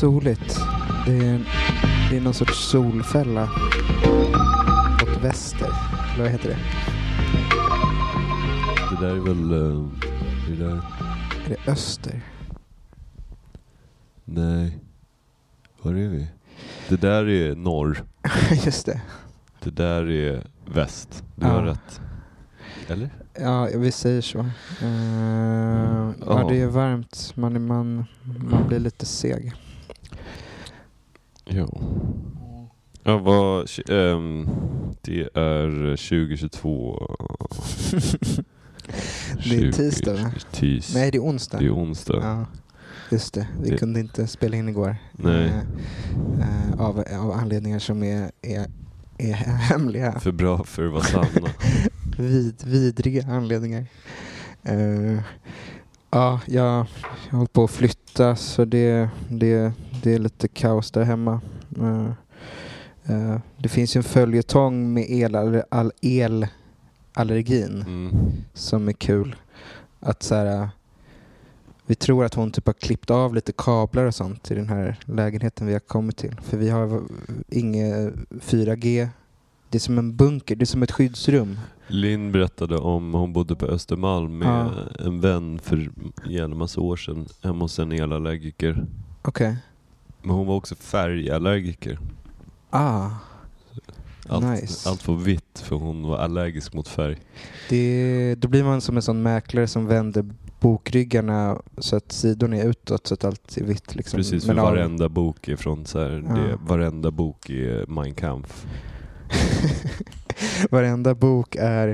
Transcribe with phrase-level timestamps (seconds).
[0.00, 0.60] soligt.
[1.06, 1.40] Det är,
[2.10, 3.48] det är någon sorts solfälla
[5.02, 5.68] åt väster.
[6.14, 6.56] Eller vad heter det?
[8.90, 9.52] Det där är väl...
[9.52, 9.88] eh,
[10.48, 10.76] det där...
[11.46, 12.20] Är det öster?
[14.24, 14.78] Nej.
[15.82, 16.28] Var är vi?
[16.88, 18.02] Det där är norr.
[18.64, 19.00] Just det.
[19.62, 21.24] Det där är väst.
[21.36, 21.52] Du Ja.
[21.52, 22.00] har rätt.
[22.88, 23.10] Eller?
[23.40, 24.38] Ja, vi säger så.
[24.38, 24.46] Uh,
[24.82, 26.12] ja.
[26.26, 26.46] Ja.
[26.48, 27.32] det är varmt.
[27.36, 28.04] Man, är- man,
[28.50, 29.54] man blir lite seg.
[31.54, 31.68] Ja.
[33.02, 33.68] Ja, vad...
[33.88, 34.48] ehm,
[35.02, 37.16] det är 2022.
[39.48, 40.32] Det är tisdag, va?
[40.52, 40.94] Tis.
[40.94, 41.58] Nej, det är onsdag.
[41.58, 42.20] Det är onsdag.
[42.22, 42.46] Ja,
[43.10, 43.46] just det.
[43.62, 44.96] Vi Det- kunde inte spela in igår.
[45.12, 45.52] Nej.
[46.40, 48.66] Eh, av, av anledningar som är, är,
[49.18, 50.20] är hemliga.
[50.20, 51.48] För bra för att vara sanna.
[52.18, 53.86] Vid, vidriga anledningar.
[54.62, 55.18] Eh,
[56.10, 56.86] ja, jag,
[57.30, 61.40] jag hållit på att flytta så det, det, det är lite kaos där hemma.
[61.80, 62.06] Eh,
[63.14, 65.34] eh, det finns ju en följetong med el,
[65.70, 68.10] all, elallergin Mm.
[68.54, 69.36] som är kul.
[70.00, 70.68] Att så här,
[71.86, 74.96] vi tror att hon typ har klippt av lite kablar och sånt i den här
[75.04, 76.36] lägenheten vi har kommit till.
[76.42, 77.02] För vi har
[77.48, 79.08] inget 4G.
[79.68, 81.58] Det är som en bunker, det är som ett skyddsrum.
[81.86, 84.70] Linn berättade om hon bodde på Östermalm med Ja.
[85.06, 85.90] en vän för
[86.30, 88.86] en massa år sedan hemma hos en elallergiker.
[89.22, 89.56] Okej.
[90.22, 91.98] Men hon var också färgallergiker.
[92.70, 93.10] Ah,
[94.28, 94.88] Allt, Nice.
[94.88, 97.18] allt var vitt för hon var allergisk mot färg.
[97.68, 100.24] det, då blir man som en sån mäklare som vänder
[100.60, 103.94] bokryggarna så att sidorna är utåt så att allt är vitt.
[103.94, 104.16] Liksom.
[104.16, 106.34] Precis, för Men av- varenda bok är från så här, Ja.
[106.34, 108.66] det, varenda bok är Mein Kampf.
[110.70, 111.88] Varenda bok är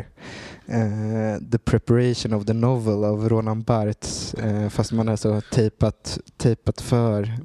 [0.66, 6.18] eh, The Preparation of the Novel av Roland Barthes eh, fast man har så tejpat,
[6.36, 7.38] tejpat för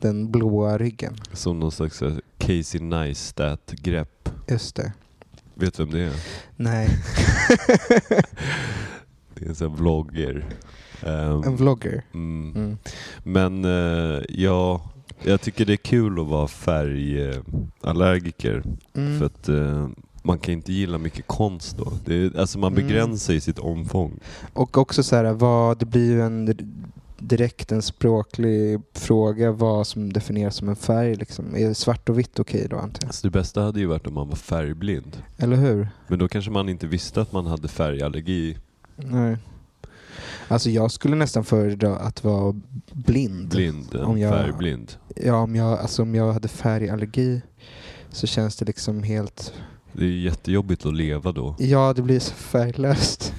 [0.00, 1.14] den blåa ryggen.
[1.32, 4.28] Som någon slags här, Casey Neistat-grepp.
[4.48, 4.92] Just det.
[5.54, 6.12] Vet du vem det är?
[6.56, 6.88] Nej,
[9.34, 10.44] Det är en sån här vlogger.
[11.02, 12.02] Ehm, en vlogger.
[12.14, 12.52] mm.
[12.56, 12.78] Mm.
[13.22, 14.90] Men eh, ja,
[15.22, 18.62] jag tycker det är kul att vara färgallergiker.
[18.94, 19.18] Mm.
[19.18, 19.88] För att eh,
[20.22, 21.92] man kan inte gilla mycket konst då.
[22.04, 22.86] Det är, alltså man Mm.
[22.86, 24.18] begränsar i sitt omfång.
[24.52, 26.44] Och också så här, vad, det blir ju en
[27.18, 31.14] direkt en språklig fråga vad som definieras som en färg.
[31.14, 31.56] Liksom.
[31.56, 33.08] Är svart och vitt okej då antar jag?
[33.08, 35.22] Alltså det bästa hade ju varit om man var färgblind.
[35.36, 35.88] Eller hur?
[36.08, 38.56] Men då kanske man inte visste att man hade färgallergi.
[38.96, 39.36] Nej.
[40.48, 42.60] Alltså jag skulle nästan föredra att vara
[42.92, 43.48] blind.
[43.48, 44.92] Blind Om jag- färgblind.
[45.16, 47.42] Ja, om jag, alltså om jag hade färgallergi
[48.10, 49.52] så känns det liksom helt...
[49.92, 51.54] Det är jättejobbigt att leva då.
[51.58, 53.34] Ja, det blir så färglöst.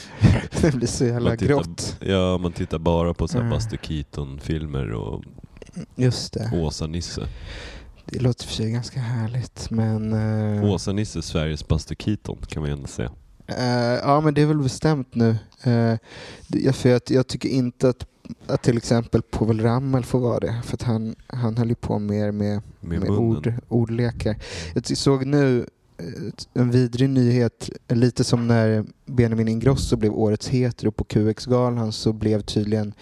[0.60, 1.96] det blir så jävla Man tittar- grått.
[2.00, 3.54] Ja, man tittar bara på så här Mm.
[3.56, 5.24] Buster Keaton-filmer och
[5.96, 6.50] Just det.
[6.54, 7.28] Åsa-Nisse.
[8.04, 10.12] Det låter för sig ganska härligt, men...
[10.58, 13.10] eh, Åsa-Nisse, Sveriges Buster Keaton kan man ju ändå säga.
[13.46, 15.28] eh, ja, men det är väl bestämt nu.
[15.66, 15.94] Uh,
[16.48, 18.06] det, för jag, jag tycker inte att,
[18.46, 20.62] att till exempel Povel Ramel får vara det.
[20.64, 24.36] För att han, han höll ju på mer med Med, med ord, ordlekar.
[24.74, 25.66] Jag såg nu
[26.54, 32.40] en vidrig nyhet, lite som när Benjamin Ingrosso blev årets hetero på QX-galan så blev
[32.40, 32.94] tydligen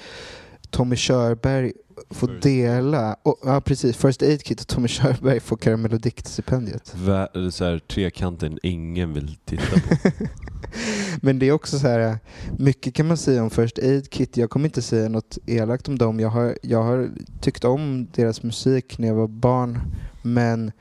[0.71, 1.73] Tommy Körberg
[2.11, 6.95] får dela, och, ja precis, First Aid Kit och Tommy Körberg får Karamell och Dikt-stipendiet.
[7.53, 10.11] Så här, trekanten ingen vill titta på.
[11.23, 12.19] Men det är också så här,
[12.59, 14.37] mycket kan man säga om First Aid Kit.
[14.37, 16.21] Jag kommer inte säga något elakt om dem.
[16.21, 19.81] Jag har, jag har tyckt om deras musik när jag var barn.
[20.23, 20.73] Men,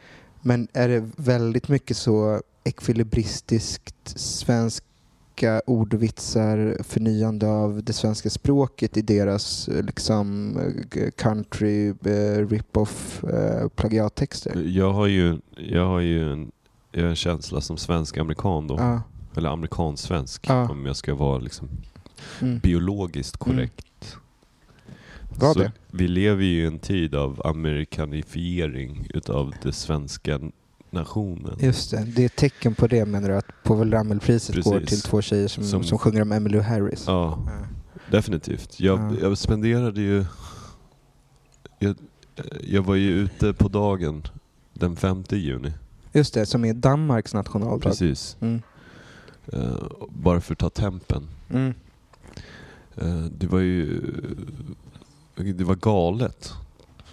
[0.42, 9.02] men är det väldigt mycket så ekvilibristiskt svenska ordvitsar, förnyande av det svenska språket i
[9.02, 13.24] deras eh, liksom eh, country, eh, rip-off,
[13.76, 14.64] plagiattexter?
[14.68, 16.52] jag har ju, jag har ju en,
[16.92, 18.76] jag har en känsla som svensk-amerikan då.
[18.78, 19.02] Ja.
[19.36, 20.70] Eller amerikansk Ja.
[20.70, 21.70] om jag ska vara liksom
[22.42, 22.60] Mm.
[22.60, 24.16] biologiskt korrekt.
[25.40, 25.72] Var Så det?
[25.92, 30.40] Vi lever ju i en tid av amerikanifiering utav den svenska
[30.90, 31.58] nationen.
[31.60, 33.36] Just det, det är ett tecken på det menar du?
[33.36, 37.04] Att Povel Ramel-priset går till två tjejer som, som, Som- sjunger om Emmylou Harris.
[37.08, 37.52] Ja, Ja.
[38.12, 38.80] definitivt.
[38.80, 39.16] Jag, Ja.
[39.22, 40.26] jag spenderade ju...
[41.80, 41.96] Jag,
[42.64, 44.24] jag var ju ute på dagen
[44.74, 45.74] den 5 juni.
[46.14, 47.90] Just det, som är Danmarks nationaldag.
[47.90, 48.38] Precis.
[48.40, 48.62] Mm.
[49.54, 49.76] Eh,
[50.10, 51.28] bara för att ta tempen.
[51.50, 51.74] Mm.
[52.98, 54.02] Eh, det var ju...
[55.44, 56.54] Det var galet.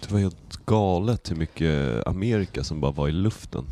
[0.01, 3.65] Det var helt galet hur mycket Amerika som bara var i luften.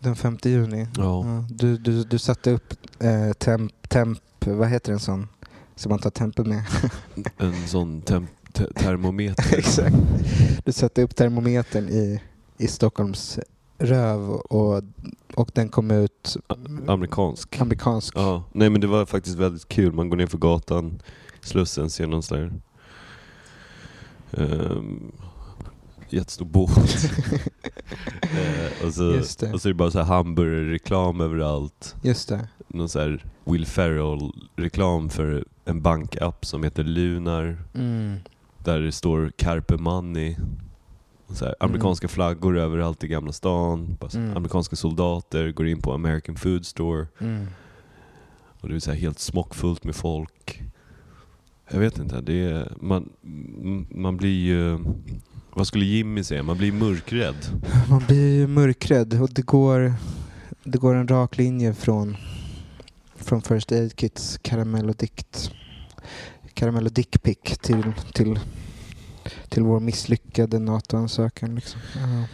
[0.00, 0.86] Den 5 juni.
[0.96, 1.24] Ja.
[1.26, 5.28] Ja, du, du, du satte upp eh, temp, temp, vad heter en sån?
[5.76, 6.64] som man tar tempen med.
[7.38, 9.54] En sån tem- te- termometer.
[9.58, 9.96] Exakt.
[10.64, 12.20] Du sätter upp termometern i,
[12.58, 13.38] i Stockholms
[13.78, 14.82] röv och,
[15.34, 16.36] och den kom ut
[16.86, 17.60] Amerikansk.
[17.60, 18.12] amerikansk.
[18.16, 19.92] Ja, nej men det var faktiskt väldigt kul.
[19.92, 21.02] Man går ner för gatan,
[21.40, 22.52] Slussen, ser någon sån där
[24.32, 25.12] um,
[26.10, 26.70] jättestor båt.
[28.22, 29.52] eh, och, så, Just det.
[29.52, 31.94] och så är det bara så här hamburgerreklam överallt.
[32.02, 32.48] Just det.
[32.68, 37.58] Någon så här Will Ferrell-reklam för en bankapp som heter Lunar.
[37.74, 38.16] Mm.
[38.58, 40.36] Där det står Carpe Money.
[41.26, 43.96] Och Så här, amerikanska flaggor överallt i Gamla stan.
[44.00, 44.36] Bara Mm.
[44.36, 47.06] Amerikanska soldater går in på American Food Store.
[47.20, 47.46] Mm.
[48.60, 50.62] Och det är så här helt smockfullt med folk.
[51.72, 53.12] Jag vet inte, det är, man,
[53.90, 54.78] man blir ju...
[55.54, 56.42] Vad skulle Jimmy säga?
[56.42, 57.34] Man blir mörkrädd.
[57.90, 59.94] Man blir ju mörkrädd och det går,
[60.64, 62.16] det går en rak linje från,
[63.16, 65.50] från First Aid Kits karamell och dikt.
[66.54, 68.40] Karamell och dickpic till, till,
[69.48, 71.54] till vår misslyckade NATO-ansökan.
[71.54, 71.80] Liksom.
[71.94, 72.24] Ja.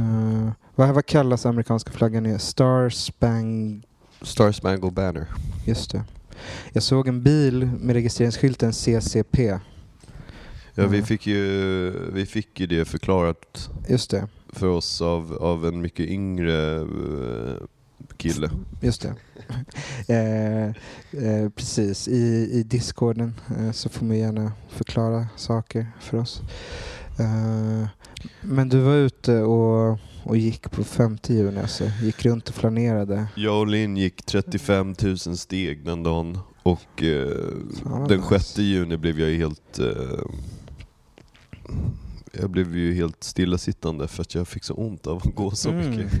[0.00, 2.22] Eh, vad, vad kallas amerikanska flaggan?
[2.22, 2.38] nu?
[2.38, 3.82] Star Spang...
[4.22, 5.26] Star Spangled Banner.
[5.66, 6.04] Just det.
[6.72, 9.58] Jag såg en bil med registreringsskylten CCP.
[10.74, 11.06] Ja, vi Mm.
[11.06, 14.28] fick, ju, vi fick ju det förklarat Just det.
[14.52, 17.56] för oss av, av en mycket yngre eh,
[18.16, 18.50] kille.
[18.80, 19.14] Just det.
[20.08, 20.68] eh,
[21.24, 26.42] eh, precis, i, i discorden eh, så får man gärna förklara saker för oss.
[27.18, 27.86] Eh,
[28.40, 31.84] men du var ute och, och gick på 50 juni alltså?
[32.02, 33.26] Gick runt och flanerade?
[33.34, 37.36] Jag och Linn gick 35 000 steg den dagen och eh,
[38.08, 38.28] den nice.
[38.38, 39.78] 6 juni blev jag helt...
[39.78, 40.20] Eh,
[42.32, 45.70] jag blev ju helt stillasittande för att jag fick så ont av att gå så
[45.70, 45.90] Mm.
[45.96, 46.12] mycket.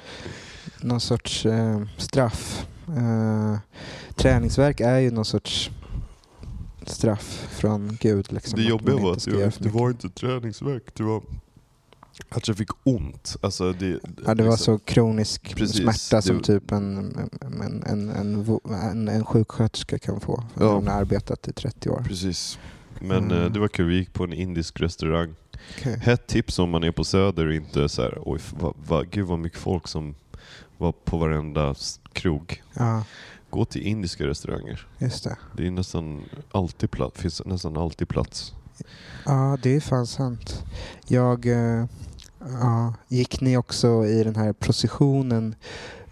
[0.82, 2.66] Någon sorts eh, straff.
[2.88, 3.56] Eh,
[4.16, 5.70] träningsverk är ju någon sorts
[6.86, 8.32] straff från Gud.
[8.32, 9.24] Liksom, Det jobbiga var att
[9.58, 11.22] det, var- inte träningsvärk, det var
[12.28, 13.36] att jag fick ont.
[13.40, 13.86] Alltså det,
[14.26, 16.96] Ja, det var liksom- så kronisk Precis, smärta som typ en,
[17.40, 20.44] en, en, en, en, sjuksköterska kan få.
[20.60, 20.74] Ja.
[20.74, 22.04] hon har arbetat i 30 år.
[22.08, 22.58] Precis.
[23.00, 23.38] Men Mm.
[23.42, 25.34] eh, det var kul, vi gick på en indisk restaurang.
[25.78, 25.98] Okej.
[26.02, 29.26] Hett tips om man är på Söder och inte så här, oj, va, va, gud
[29.26, 30.14] vad mycket folk som
[30.78, 31.74] var på varenda
[32.12, 32.62] krog.
[32.74, 33.04] Ja,
[33.50, 34.86] Gå till indiska restauranger.
[34.98, 35.36] just det.
[35.56, 36.22] Det är nästan
[36.52, 38.54] alltid plats, finns nästan alltid plats.
[39.26, 40.64] Ja, det är fan sant.
[41.06, 41.46] Jag...
[41.46, 41.84] Eh,
[42.60, 45.54] ja, gick ni också i den här processionen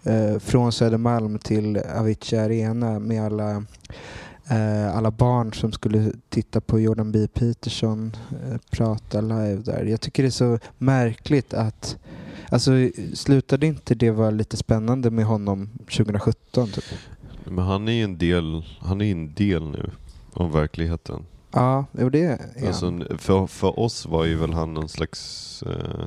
[0.03, 3.55] eh, från Södermalm till Avicii Arena med alla,
[4.49, 7.27] eh, alla barn som skulle titta på Jordan B.
[7.33, 9.85] Peterson eh, prata live där.
[9.85, 11.97] Jag tycker det är så märkligt att
[12.51, 12.71] Alltså
[13.13, 16.67] slutade inte det vara lite spännande med honom 2017?
[16.67, 16.83] Typ?
[17.45, 19.91] Men han är ju en del, han är en del nu
[20.33, 21.25] av verkligheten.
[21.51, 22.67] Ja, det är han.
[22.67, 26.05] Alltså, för, för oss var ju väl han någon slags eh,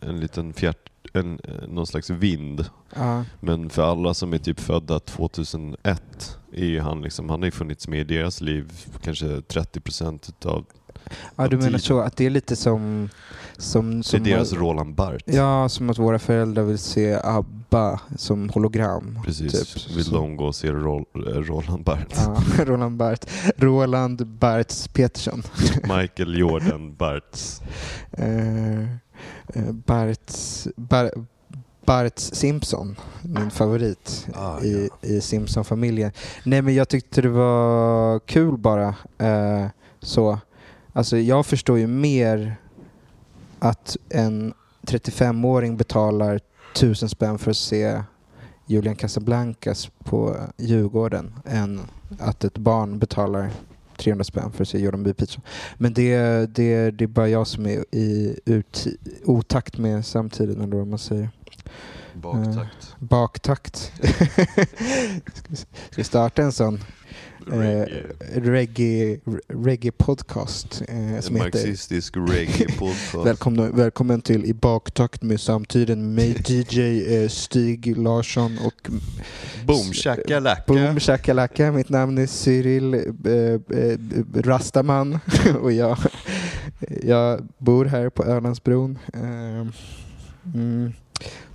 [0.00, 2.64] en liten fjärt, en, eh, någon slags vind.
[2.96, 3.24] ja.
[3.40, 7.50] Men för alla som är typ födda 2001 är ju han liksom, han har ju
[7.50, 10.64] funnits med i deras liv kanske 30% utav,
[11.36, 13.08] ja, du menar så att det är lite som...
[13.56, 15.24] som, det är som deras Roland Barth.
[15.34, 17.59] Ja, som att våra föräldrar vill se ABBA
[18.16, 19.18] som hologram.
[19.24, 19.96] Precis, typ.
[19.96, 22.22] vill de gå och se Rol, eh, Roland Barth.
[22.26, 23.26] Ja, Roland Barth.
[23.56, 25.42] Roland Barths Petersson.
[25.82, 27.62] Michael Jordan Barths.
[28.12, 31.10] Eh, eh, Barths, Bar,
[31.84, 36.12] Barths Simpson, min favorit Ah, i, i Simpson-familjen.
[36.44, 38.94] Nej men jag tyckte det var kul bara.
[40.00, 40.38] Så.
[40.92, 42.56] Alltså jag förstår ju mer
[43.58, 46.40] att en 35-åring betalar
[46.74, 48.02] tusen spänn för att se
[48.66, 51.80] Julian Casablancas på Djurgården än
[52.18, 53.50] att ett barn betalar
[53.98, 55.14] 300 spänn för att se Jordan B.
[55.14, 55.42] Peterson.
[55.78, 56.16] Men det,
[56.54, 58.86] det, det är bara jag som är i ut,
[59.24, 61.30] otakt med samtiden eller vad man säger.
[62.14, 62.96] Baktakt.
[62.98, 63.76] Baktakt.
[65.34, 66.80] ska, vi, ska vi starta en sån
[67.50, 68.04] Reggae.
[68.34, 73.24] eh, reggae, reggae podcast eh, En som heter marxistisk reggae-podcast.
[73.26, 76.80] Välkomna, välkommen till I baktakt med samtiden med DJ
[77.14, 78.90] eh, Stig Larsson och
[79.66, 80.62] Boom shakalaka.
[80.66, 81.72] Boom shakalaka.
[81.72, 83.98] Mitt namn är Cyril eh, eh,
[84.34, 85.18] Rastaman
[85.62, 85.98] och jag,
[87.02, 88.98] jag bor här på Ölandsbron.
[89.14, 89.66] Eh,
[90.54, 90.92] mm,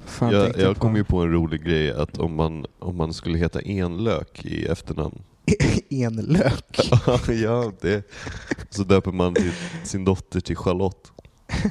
[0.06, 3.38] fan Jag, jag kom ju på en rolig grej att om man, om man skulle
[3.38, 5.22] heta Enlök i efternamn
[5.90, 6.80] enlök.
[7.28, 8.04] ja, det.
[8.70, 9.36] Så döper man
[9.84, 11.12] sin dotter till Charlotte.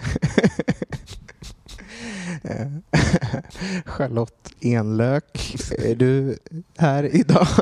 [3.85, 6.39] Charlotte Enlök, är du
[6.79, 7.47] här idag?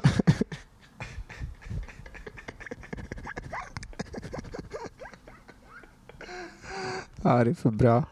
[7.23, 8.05] ja, det är för bra.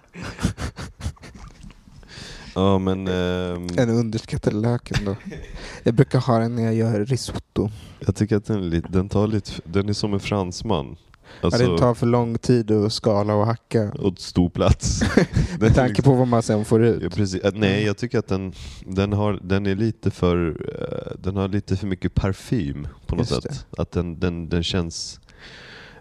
[2.55, 3.09] Ja men...
[3.09, 5.17] ehm, En underskattad lök ändå.
[5.83, 7.71] Jag brukar ha den när jag gör risotto.
[8.07, 9.53] jag tycker att den, är lite, den tar lite...
[9.65, 10.97] Den är som en fransman.
[11.41, 13.91] Ja, Alltså, det tar för lång tid att skala och hacka.
[13.93, 14.99] och stor plats.
[14.99, 15.09] Den
[15.55, 17.03] är Med tanke på vad man sen får ut.
[17.03, 17.43] Ja, precis.
[17.43, 18.53] Äh, Nej, jag tycker att den,
[18.87, 20.49] den, har, den är lite för...
[20.79, 23.67] eh, Den har lite för mycket parfym på något Just sätt.
[23.79, 25.21] Att den, den, den känns...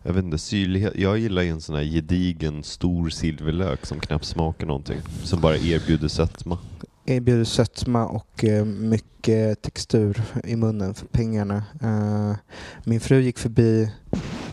[0.10, 0.94] Jag vet inte, syrlighet.
[0.96, 4.98] Jag gillar ju en sån här gedigen, stor silverlök som knappt smakar någonting.
[5.24, 6.58] Som bara erbjuder sötma.
[7.06, 11.64] Erbjuder sötma och eh, mycket textur i munnen för pengarna.
[11.82, 12.36] Eh,
[12.84, 13.92] min fru gick förbi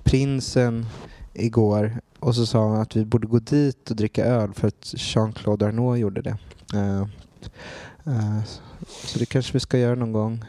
[0.02, 0.86] Prinsen
[1.34, 4.94] igår och så sa hon att vi borde gå dit och dricka öl för att
[4.96, 6.38] Jean-Claude Arnault gjorde det.
[6.74, 7.00] Eh,
[8.04, 8.42] eh,
[9.04, 10.44] så det kanske vi ska göra någon gång.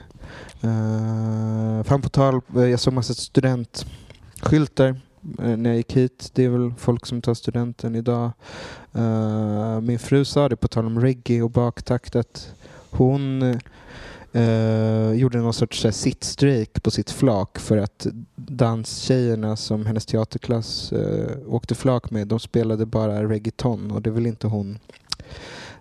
[0.63, 3.85] Uh, fan på tal, eh, jag såg massa student
[5.39, 6.31] eh, när jag gick hit.
[6.33, 8.31] Det är väl folk som tar studenten idag.
[8.93, 12.53] Eh, min fru sa det på tal om reggae och baktakt att
[12.89, 13.41] hon
[14.31, 20.91] eh, gjorde någon sorts här sittstrejk på sitt flak för att danstjejerna som hennes teaterklass
[20.91, 24.79] eh, åkte flak med, de spelade bara reggaeton och det vill inte hon.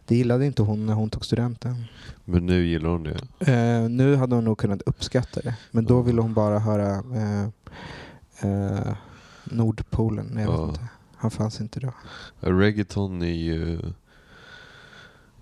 [0.04, 1.84] Det gillade inte hon när hon tog studenten.
[2.24, 3.18] Men nu gillar hon det.
[3.88, 7.02] Nu hade hon nog kunnat uppskatta det, men då ville hon bara höra
[8.40, 8.96] eh, eh,
[9.44, 10.26] Nordpolen.
[10.38, 10.68] Jag vet Ja.
[10.68, 10.80] inte.
[11.16, 11.92] Han fanns inte då.
[12.40, 13.80] Ja, Reggaeton är ju...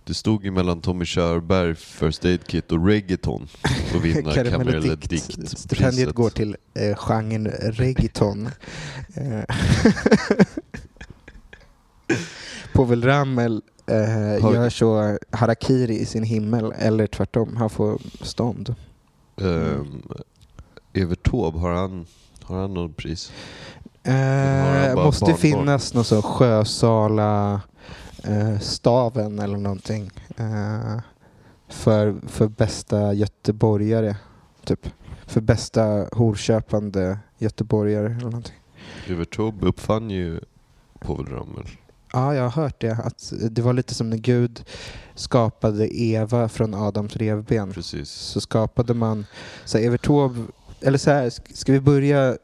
[0.06, 3.48] Det stod ju mellan Tommy Körberg, First Aid Kit och Reggaeton
[3.94, 4.32] att vinna.
[4.34, 5.58] Karamellodikt.
[5.58, 8.48] Stipendiet går till eh, genren reggaeton.
[9.14, 9.42] Eh,
[12.72, 18.74] Povel Ramel eh, gör så harakiri i sin himmel, eller tvärtom, han får stånd.
[19.36, 20.02] Um,
[20.92, 22.06] Evert Taube, har han,
[22.44, 23.32] har han något pris?
[24.02, 25.36] Eh, måste barnbarn?
[25.36, 27.60] finnas någon sån Sjösala
[28.24, 30.10] eh, staven eller någonting.
[30.36, 31.00] Eh,
[31.68, 34.16] för, för bästa göteborgare,
[34.64, 34.88] typ.
[35.26, 38.56] För bästa horköpande göteborgare eller någonting.
[39.08, 40.40] Evert Taube uppfann ju
[41.00, 41.68] Povel Ramel.
[42.12, 42.98] Ja, jag har hört det.
[43.04, 44.64] Att det var lite som när Gud
[45.14, 47.72] skapade Eva från Adams revben.
[47.72, 48.10] Precis.
[48.10, 49.26] Så skapade man,
[49.64, 50.40] så Evert Taube,
[50.80, 52.36] eller så här, sk- ska vi börja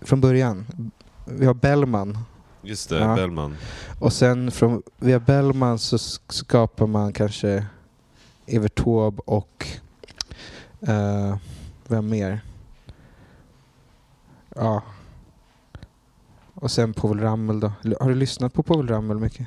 [0.00, 0.66] från början?
[1.26, 2.18] Vi har Bellman
[2.62, 3.14] Just det, Ja.
[3.14, 3.56] Bellman.
[4.00, 7.66] och sen från, via Bellman så sk- skapar man kanske
[8.46, 9.66] Evert Taube och
[10.80, 11.36] eh,
[11.88, 12.40] vem mer?
[14.56, 14.82] Ja.
[16.54, 17.72] Och sen Povel Ramel då.
[18.00, 19.46] Har du lyssnat på Povel Ramel mycket?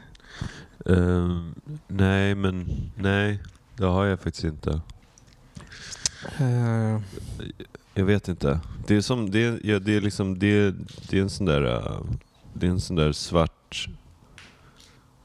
[0.86, 1.56] Ehm,
[1.88, 3.40] nej, men nej.
[3.76, 4.82] Det har jag faktiskt inte.
[6.40, 7.00] Eh,
[7.94, 8.60] Jag vet inte.
[8.88, 10.76] Det är som, det är, ja, det är liksom, det är,
[11.10, 12.02] det är en sån där, äh,
[12.54, 13.88] det är en sån där svart,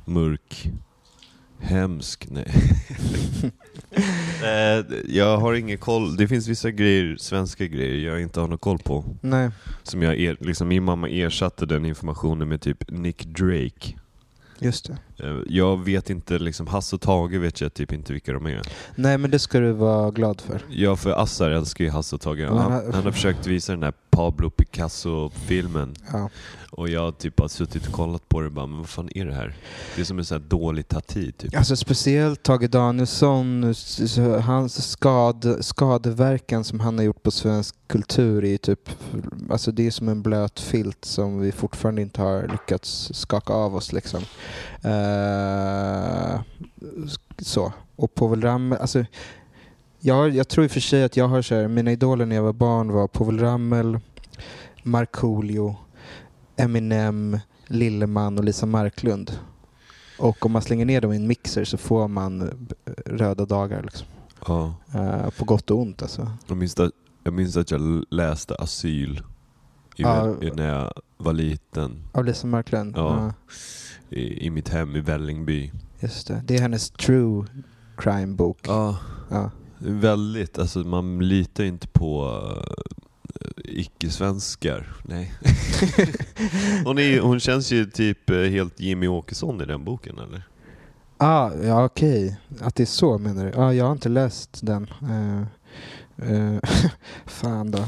[0.04, 0.70] mörk,
[1.58, 2.52] hemsk, nej.
[4.42, 6.16] Eh, jag har ingen koll.
[6.16, 9.04] Det finns vissa grejer, svenska grejer jag inte har någon koll på.
[9.20, 9.50] nej.
[9.82, 13.94] Som jag, er, liksom min mamma ersatte den informationen med typ Nick Drake.
[14.58, 14.98] Just det.
[15.18, 18.62] Eh, Jag vet inte, liksom Hasse och Tage vet jag typ inte vilka de är.
[18.96, 20.60] Nej, men det ska du vara glad för.
[20.70, 22.48] Ja, för Assar älskar ju Hasse och Tage.
[22.48, 25.94] Han, han- han har försökt visa den här Pablo Picasso-filmen.
[26.12, 26.30] Ja.
[26.70, 29.08] Och jag har typ har suttit och kollat på det och bara, men vad fan
[29.14, 29.54] är det här?
[29.96, 31.56] Det är som en sån här dålig tati typ.
[31.56, 33.74] Alltså speciellt Tage Danielsson,
[34.42, 38.90] hans skad, skadeverkan som han har gjort på svensk kultur är typ,
[39.50, 43.76] alltså det är som en blöt filt som vi fortfarande inte har lyckats skaka av
[43.76, 44.20] oss liksom.
[44.84, 46.40] Eh,
[47.38, 47.72] så.
[47.96, 49.04] Och Povel Ramel, alltså
[50.00, 52.36] jag, jag tror i och för sig att jag har så här, mina idoler när
[52.36, 53.98] jag var barn var Povel Ramel,
[54.82, 55.76] Markoolio,
[56.56, 59.38] Eminem, Lilleman och Lisa Marklund.
[60.18, 63.82] Och om man slänger ner dem i en mixer så får man eh, röda dagar.
[63.82, 64.06] Liksom.
[64.46, 64.74] Ja.
[64.94, 66.30] Eh, på gott och ont alltså.
[66.46, 66.92] Jag, minns att,
[67.24, 69.22] jag minns att jag läste Asyl
[69.96, 72.02] i, i, när jag var liten.
[72.12, 72.94] Av Lisa Marklund.
[72.96, 73.32] Ja.
[74.14, 75.72] I, I mitt hem i Vällingby.
[76.00, 76.42] just det.
[76.46, 77.46] Det är hennes true
[77.96, 78.58] crime-bok.
[78.66, 78.98] Ja.
[79.30, 79.50] Ja.
[79.78, 82.74] Väldigt, alltså man litar inte på uh,
[83.64, 84.96] icke-svenskar.
[85.02, 85.32] Nej.
[86.84, 90.42] hon, är, hon känns ju typ eh, helt Jimmy Åkesson i den boken eller?
[91.16, 92.40] Ah, ja, okej.
[92.60, 93.50] Att det är så menar du?
[93.50, 94.90] Ja, jag har inte läst den.
[95.02, 95.40] Eh,
[96.32, 96.58] eh,
[97.26, 97.84] fan då.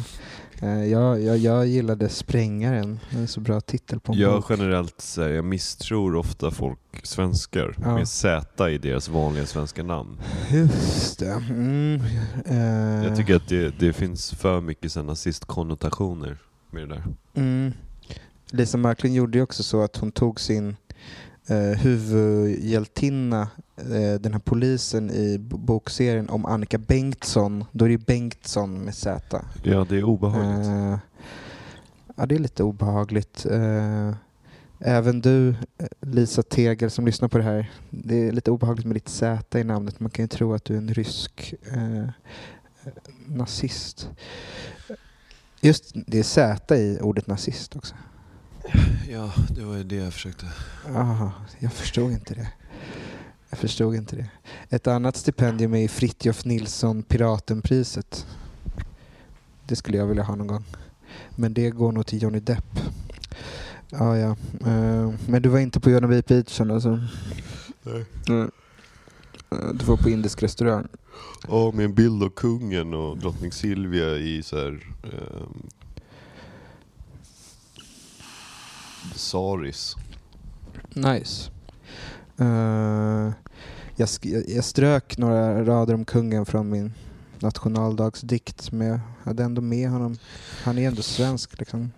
[0.62, 3.00] Eh, jag, jag, jag gillade Sprängaren.
[3.10, 4.46] Det är en så bra titel på en Jag bok.
[4.50, 7.94] generellt jag misstror ofta folk, svenskar, Ja.
[7.94, 10.20] med Z i deras vanliga svenska namn.
[10.50, 11.42] Just det.
[11.50, 12.00] Mm,
[12.46, 16.38] eh, Jag tycker att det, det finns för mycket så nazistkonnotationer
[16.70, 17.04] med det där.
[17.34, 17.72] Mm.
[18.50, 20.76] Lisa Marklund gjorde ju också så att hon tog sin
[21.48, 27.64] eh, huvudhjältinna, eh, den här polisen i bokserien om Annika Bengtsson.
[27.72, 29.44] Då är det Bengtsson med Z.
[29.62, 30.66] Ja, det är obehagligt.
[30.66, 30.98] Eh,
[32.16, 33.46] ja, det är lite obehagligt.
[33.46, 34.14] Eh,
[34.78, 37.70] även du, eh, Lisa Tegel, som lyssnar på det här.
[37.90, 40.00] Det är lite obehagligt med ditt Z i namnet.
[40.00, 42.08] Man kan ju tro att du är en rysk eh,
[43.26, 44.10] nazist.
[45.60, 47.94] Just det är Z i ordet nazist också.
[49.10, 50.46] Ja, det var ju det jag försökte.
[50.94, 52.48] Aha, jag förstod inte det.
[53.50, 54.30] Jag förstod inte det.
[54.68, 58.26] Ett annat stipendium är Fritjof Nilsson Piratenpriset.
[59.66, 60.64] Det skulle jag vilja ha någon gång.
[61.36, 62.80] Men det går nog till Johnny Depp.
[63.90, 64.36] Ja, ja.
[64.66, 67.00] Eh, Men du var inte på Johnny Beachen alltså?
[67.82, 68.04] Nej.
[68.28, 68.48] Nej.
[69.52, 70.88] Eh, Du var på indisk restaurang?
[71.48, 74.86] Ja, med en bild av kungen och drottning Silvia i så här...
[75.04, 75.66] ehm,
[79.14, 79.96] saris.
[80.94, 81.50] Nice.
[82.38, 83.32] Eh,
[83.96, 84.08] jag,
[84.48, 86.92] jag- strök några rader om kungen från min
[87.40, 90.16] nationaldagsdikt men jag hade ändå med honom.
[90.64, 91.90] Han är ändå svensk liksom.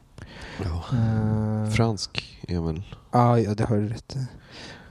[0.65, 0.85] Ja.
[0.93, 2.83] Eh, Fransk är väl...
[3.11, 4.19] ah, ja, det har du rätt i.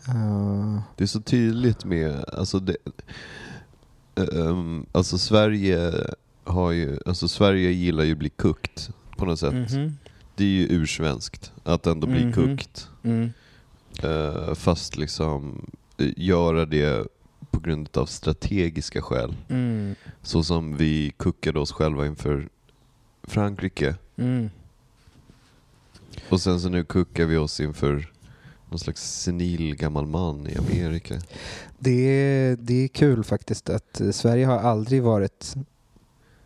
[0.07, 2.75] Eh, Det är så tydligt med, alltså det,
[4.15, 5.93] ehm, alltså Sverige
[6.43, 9.71] har ju, alltså Sverige gillar ju att bli kukt på något sätt.
[9.71, 9.97] mhm.
[10.37, 12.33] Det är ju ursvenskt att ändå bli Mhm.
[12.33, 12.89] kukt.
[13.03, 13.29] mm.
[14.03, 15.65] Eh, fast liksom
[15.97, 17.07] eh, göra det
[17.51, 19.35] på grund av strategiska skäl.
[19.49, 19.95] Mm.
[20.21, 22.49] Så som vi kuckade oss själva inför
[23.23, 23.95] Frankrike.
[24.15, 24.49] Mm.
[26.29, 28.11] Och sen så nu kuckar vi oss inför
[28.69, 31.15] någon slags senil gammal man i Amerika.
[31.79, 35.55] Det, är, det är kul faktiskt att eh, Sverige har aldrig varit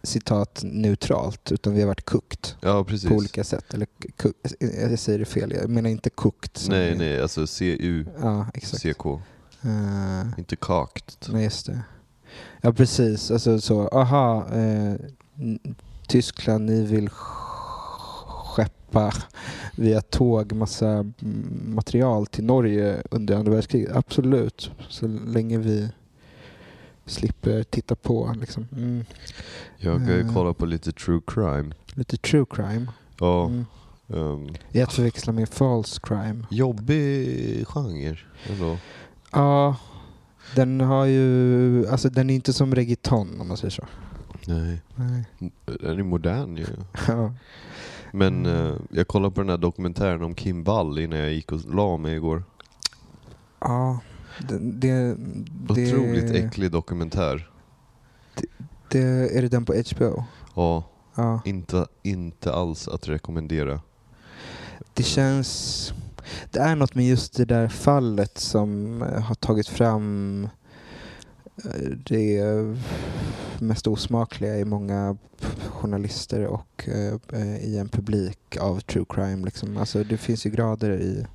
[0.03, 3.73] citat neutralt utan vi har varit kukt Ja, på olika sätt.
[3.73, 3.87] Eller,
[4.89, 6.65] jag säger det fel, jag menar inte kukt.
[6.69, 8.83] Nej, är- nej, alltså CU, Ja, exakt.
[8.83, 9.05] CK.
[9.63, 11.29] Eh, Inte kakt.
[11.31, 11.79] Nej, just det.
[12.61, 13.31] Ja, precis.
[13.31, 14.93] Alltså så, aha, eh,
[16.07, 19.13] Tyskland, ni vill sk- skeppa
[19.75, 21.05] via tåg massa
[21.65, 23.95] material till Norge under andra världskriget.
[23.95, 25.89] Absolut, så länge vi
[27.05, 28.35] slipper titta på.
[28.39, 28.67] Liksom.
[28.71, 29.05] Mm.
[29.77, 30.33] Jag har ju Eh.
[30.33, 31.73] kollat på lite true crime.
[31.93, 32.87] Lite true crime.
[33.19, 33.65] Ja, Mm.
[34.13, 36.45] ehm, I att förväxla med false crime.
[36.49, 38.17] jobbig genre
[38.49, 38.77] ändå.
[39.31, 39.75] Ja,
[40.55, 43.85] den har ju, alltså den är inte som reggaeton om man säger så.
[44.47, 45.23] Nej, Nej.
[45.65, 46.65] den är modern ju.
[47.07, 47.33] Ja.
[48.13, 51.73] Men eh, jag kollade på den här dokumentären om Kim Wall innan jag gick och
[51.75, 52.43] la mig igår.
[53.59, 53.99] Ja,
[54.39, 55.15] det, det,
[55.75, 57.49] det, Otroligt äcklig dokumentär.
[58.89, 60.23] det, är det den på HBO?
[60.55, 60.83] Ja,
[61.15, 61.41] Ja.
[61.45, 63.81] inte, inte alls att rekommendera.
[64.93, 65.93] Det känns...
[66.51, 70.47] Det är något med just det där fallet som eh, har tagit fram
[71.65, 72.43] eh, det
[73.59, 75.17] mest osmakliga i många
[75.69, 76.89] journalister och
[77.33, 79.45] eh, i en publik av true crime.
[79.45, 79.77] Liksom.
[79.77, 81.25] Alltså, det finns ju grader i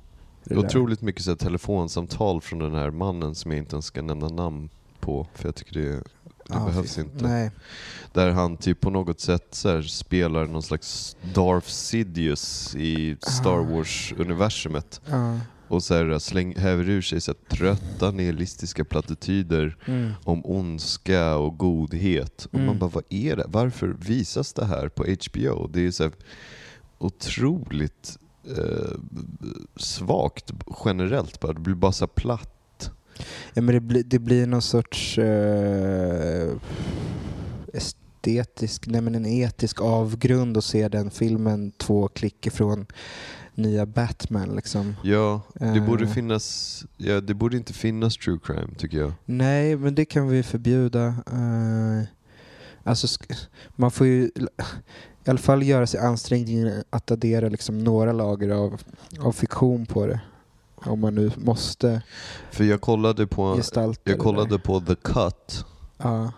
[0.49, 0.57] det.
[0.57, 4.27] Otroligt mycket så här, telefonsamtal från den här mannen som jag inte ens ska nämna
[4.27, 5.27] namn på.
[5.35, 6.03] För jag tycker det, det
[6.49, 7.27] Ja, behövs fy- inte.
[7.27, 7.51] Nej.
[8.13, 13.57] Där han typ på något sätt så här, spelar någon slags Darth Sidious i Star
[13.59, 13.61] Ah.
[13.63, 15.01] Wars-universumet.
[15.09, 15.39] Ja.
[15.69, 20.11] Och så här, släng, häver ur sig så här, trötta nihilistiska plattityder Mm.
[20.23, 22.45] om ondska och godhet.
[22.51, 22.79] Och man Mm.
[22.79, 23.45] bara, vad är det?
[23.47, 25.67] Varför visas det här på HBO?
[25.67, 26.11] Det är så här
[26.97, 28.17] otroligt
[28.57, 28.99] eh,
[29.75, 30.51] svagt
[30.85, 31.53] generellt bara.
[31.53, 32.91] Det blir bara så platt.
[33.53, 36.51] Ja, men det, blir, det blir någon sorts eh,
[37.73, 42.85] estetisk, nej men en etisk avgrund att se den filmen två klick ifrån
[43.55, 44.55] nya Batman.
[44.55, 44.95] Liksom.
[45.03, 46.09] Ja, det borde Eh.
[46.11, 49.13] finnas, ja, det borde inte finnas true crime tycker jag.
[49.25, 51.05] Nej, men det kan vi förbjuda.
[51.07, 52.07] Eh,
[52.83, 53.07] alltså,
[53.75, 54.31] man får ju
[55.27, 58.81] i alla fall göra sig ansträngningen att addera liksom några lager av,
[59.19, 60.19] av fiktion på det.
[60.75, 62.01] Om man nu måste
[62.51, 63.61] För jag kollade på,
[64.03, 65.65] jag kollade på The Cut,
[65.97, 66.31] Ja,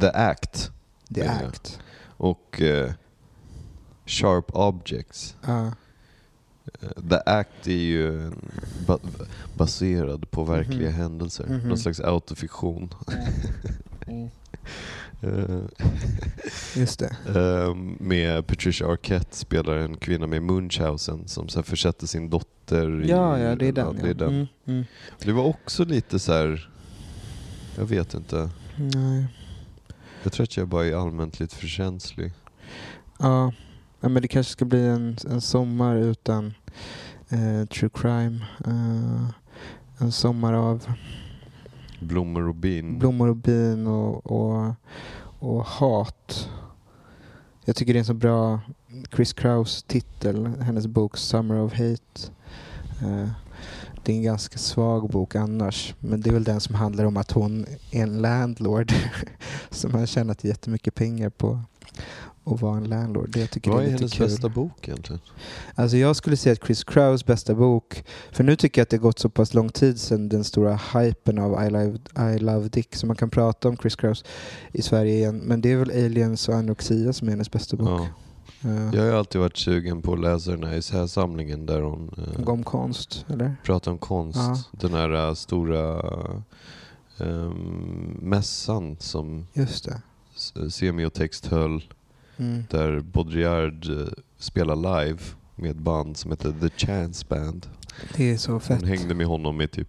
[0.00, 0.70] The Act
[1.14, 1.22] The.
[1.26, 1.78] Act.
[2.16, 2.92] och eh,
[4.06, 5.36] Sharp Objects.
[5.48, 5.68] Eh,
[7.10, 8.32] The Act är ju
[8.86, 8.98] ba
[9.56, 10.98] baserad på verkliga Mhm.
[10.98, 11.46] händelser.
[11.46, 11.68] Mhm.
[11.68, 12.94] Någon slags autofiktion.
[14.06, 14.30] Mm.
[15.24, 15.60] Eh,
[16.76, 17.16] Just det.
[17.36, 23.08] eh, med Patricia Arquette spelar en kvinna med Munchausen som sen försätter sin dotter i...
[23.08, 23.96] Ja, ja, det är den.
[23.96, 24.28] Ja, det, är den.
[24.34, 24.84] Mm, mm.
[25.18, 26.70] det var också lite så här.
[27.76, 28.50] Jag vet inte.
[28.76, 29.26] Nej.
[30.22, 32.32] Jag tror att jag bara är allmänt lite för känslig.
[33.18, 33.52] Ja.
[34.00, 36.54] ja, men det kanske ska bli en, en sommar utan
[37.28, 38.40] eh, true crime.
[38.66, 39.28] Eh,
[39.98, 40.86] En sommar av
[42.04, 42.98] Blommor och bin.
[42.98, 44.74] blommor och bin och, och,
[45.38, 46.50] och hat.
[47.64, 48.60] Jag tycker det är en så bra
[49.16, 52.32] Chris Kraus titel, hennes bok Summer of Hate.
[53.02, 53.28] Eh,
[54.04, 57.16] det är en ganska svag bok annars, men det är väl den som handlar om
[57.16, 58.92] att hon är en landlord
[59.70, 61.60] som har tjänat jättemycket pengar på
[62.46, 63.30] att vara en landlord.
[63.32, 64.26] Det jag tycker Vad är är hennes kul.
[64.26, 65.20] bästa bok egentligen?
[65.74, 68.98] Alltså jag skulle säga att Chris Kraus bästa bok, för nu tycker jag att det
[68.98, 71.98] gått så pass lång tid sedan den stora hypen av I Love,
[72.34, 74.24] I Love Dick, så man kan prata om Chris Kraus
[74.72, 75.38] i Sverige igen.
[75.38, 77.88] Men det är väl Aliens och Anorexia som är hennes bästa bok.
[77.88, 78.08] Ja.
[78.70, 82.48] Eh, Jag har alltid varit sugen på att läsa den här essäsamlingen där hon eh,
[82.48, 83.56] Om konst, eller?
[83.64, 84.38] pratar om konst.
[84.38, 84.58] Ja.
[84.72, 86.02] Den här eh, stora
[87.18, 90.02] um, mässan som Just det.
[90.36, 91.82] S- Semiotext höll
[92.36, 92.64] Mm.
[92.70, 95.18] där Baudrillard eh, spelar live
[95.54, 97.66] med ett band som heter The Chance Band.
[98.16, 98.80] Det är så fett.
[98.80, 99.88] Hon hängde med honom i typ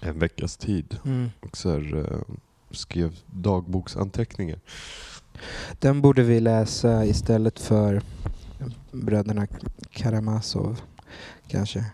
[0.00, 1.30] en veckas tid Mm.
[1.40, 2.34] och så här, eh,
[2.70, 4.58] skrev dagboksanteckningar.
[5.78, 8.02] Den borde vi läsa istället för
[8.92, 9.46] bröderna
[9.90, 10.80] Karamazov,
[11.48, 11.84] kanske.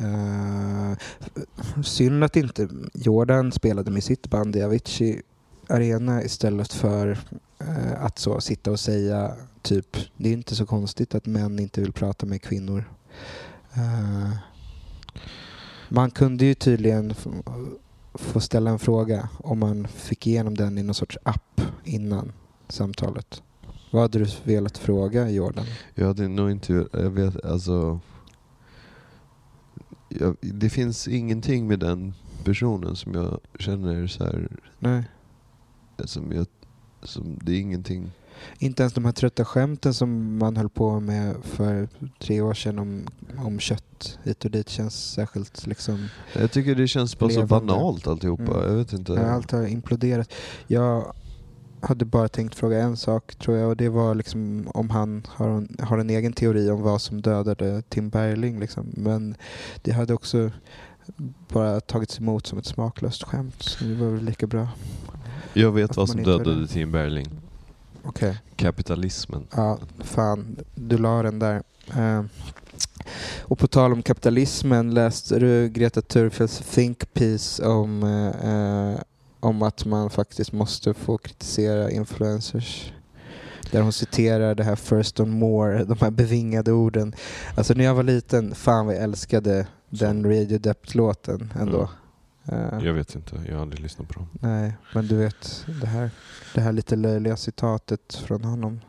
[0.00, 0.94] Uh,
[1.82, 5.22] synd att inte Jordan spelade med sitt band i Avicii
[5.72, 7.18] Arena istället för
[7.58, 11.80] eh, att så sitta och säga typ, det är inte så konstigt att män inte
[11.80, 12.84] vill prata med kvinnor.
[13.74, 14.30] Eh,
[15.88, 17.14] man kunde ju tydligen
[18.14, 22.32] få ställa en fråga om man fick igenom den i någon sorts app innan
[22.68, 23.42] samtalet.
[23.90, 25.66] Vad hade du velat fråga Jordan?
[25.94, 28.00] Jag hade nog inte, jag vet alltså.
[30.08, 35.04] Jag, det finns ingenting med den personen som jag känner så här, Nej.
[36.04, 36.46] Som jag,
[37.02, 38.12] som, det är ingenting.
[38.58, 42.78] Inte ens de här trötta skämten som man höll på med för tre år sedan
[42.78, 43.06] om,
[43.38, 46.08] om kött hit och dit känns särskilt liksom...
[46.32, 47.72] Jag tycker det känns bara så Levande.
[47.72, 48.42] banalt alltihopa.
[48.42, 48.68] Mm.
[48.68, 49.12] Jag vet inte.
[49.12, 50.32] Ja, allt har imploderat.
[50.66, 51.14] Jag
[51.80, 55.48] hade bara tänkt fråga en sak tror jag och det var liksom om han har
[55.48, 58.60] en, har en egen teori om vad som dödade Tim Bergling.
[58.60, 58.86] Liksom.
[58.96, 59.34] Men
[59.82, 60.50] det hade också
[61.48, 63.62] bara tagits emot som ett smaklöst skämt.
[63.62, 64.68] Så det var väl lika bra.
[65.54, 67.26] Jag vet vad som dödade Tim Bergling.
[68.02, 68.38] Okej.
[68.56, 69.46] Kapitalismen.
[69.56, 70.56] Ja, fan.
[70.74, 71.62] Du la den där.
[71.96, 72.24] Eh,
[73.40, 78.02] och på tal om kapitalismen, läste du Greta Thunbergs think piece om,
[78.42, 79.02] eh,
[79.40, 82.92] om att man faktiskt måste få kritisera influencers?
[83.70, 87.14] Där hon citerar det här first on more, de här bevingade orden.
[87.54, 91.82] Alltså när jag var liten, fan vad jag älskade den Radio Dept-låten ändå.
[91.82, 91.88] Eh,
[92.82, 94.28] Jag vet inte, jag har aldrig lyssnat på dem.
[94.40, 96.10] Nej, men du vet det här,
[96.54, 98.80] det här lite löjliga citatet från honom.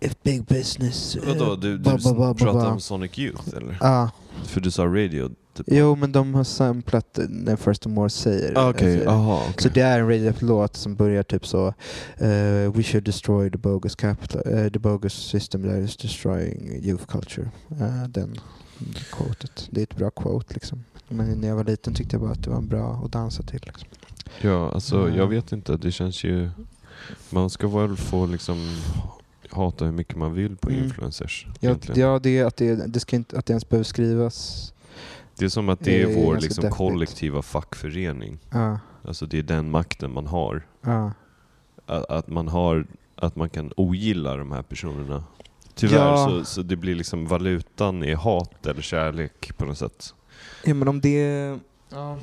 [0.00, 1.16] If big business...
[1.16, 3.78] eh, Vadå, du, du pratar om Sonic Youth eller?
[3.80, 4.10] Ja,
[4.44, 5.30] För du sa radio?
[5.54, 5.66] Typ.
[5.70, 9.68] jo men de har samplat när First of More säger Ah, Okej, säger- aha, Så
[9.68, 11.66] det är en radio-låt som börjar typ så
[12.16, 17.04] eh, We should destroy the bogus capital, eh, the bogus system that is destroying youth
[17.06, 17.50] culture.
[17.80, 18.36] Eh, den
[19.10, 19.68] quotet.
[19.70, 20.84] Det är ett bra quote liksom.
[21.12, 23.60] Men när jag var liten tyckte jag bara att det var bra att dansa till.
[23.66, 23.88] Liksom.
[24.40, 25.16] Ja, alltså Mm.
[25.18, 25.76] jag vet inte.
[25.76, 26.50] Det känns ju...
[27.30, 28.76] Man ska väl få liksom
[29.50, 30.84] hata hur mycket man vill på Mm.
[30.84, 31.46] influencers.
[31.60, 34.72] Ja, ja det att det, det ska inte att det ens behöver skrivas.
[35.38, 38.38] Det är som att det är är vår ganska liksom kollektiva fackförening.
[38.50, 40.66] Ja, Alltså det är den makten man har.
[40.82, 41.12] ja.
[41.86, 45.24] Att, att man har att man kan ogilla de här personerna.
[45.74, 46.26] Tyvärr Ja.
[46.28, 50.14] så, så det blir liksom valutan är hat eller kärlek på något sätt.
[50.64, 51.58] Ja men om det...
[51.92, 52.18] Ja.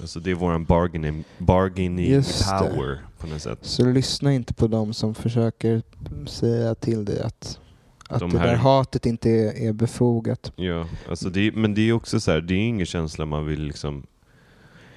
[0.00, 2.58] Alltså det är våran bargaining, bargaining Just det.
[2.58, 3.58] power på något sätt.
[3.62, 5.82] Så lyssna inte på dem som försöker
[6.26, 7.60] säga till dig att,
[8.08, 10.52] att De det här- där hatet inte är, är befogat.
[10.56, 13.62] Ja, alltså det, men det är också så här, det är ingen känsla man vill
[13.62, 14.06] liksom...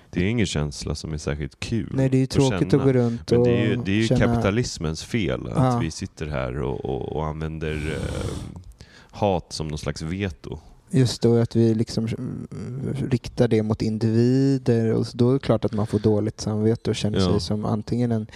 [0.10, 2.84] Det är ingen känsla som är särskilt kul Nej, det är ju tråkigt att känna.
[2.84, 4.26] gå runt Men och det är ju, det är ju känna...
[4.26, 5.80] kapitalismens fel att Ja.
[5.80, 8.38] vi sitter här och, och, och använder eh,
[9.12, 10.60] hat som någon slags veto.
[10.90, 12.48] Just då att vi liksom mm,
[13.10, 16.96] riktar det mot individer och då är det klart att man får dåligt samvete och
[16.96, 17.32] känner Ja.
[17.32, 18.28] sig som antingen en,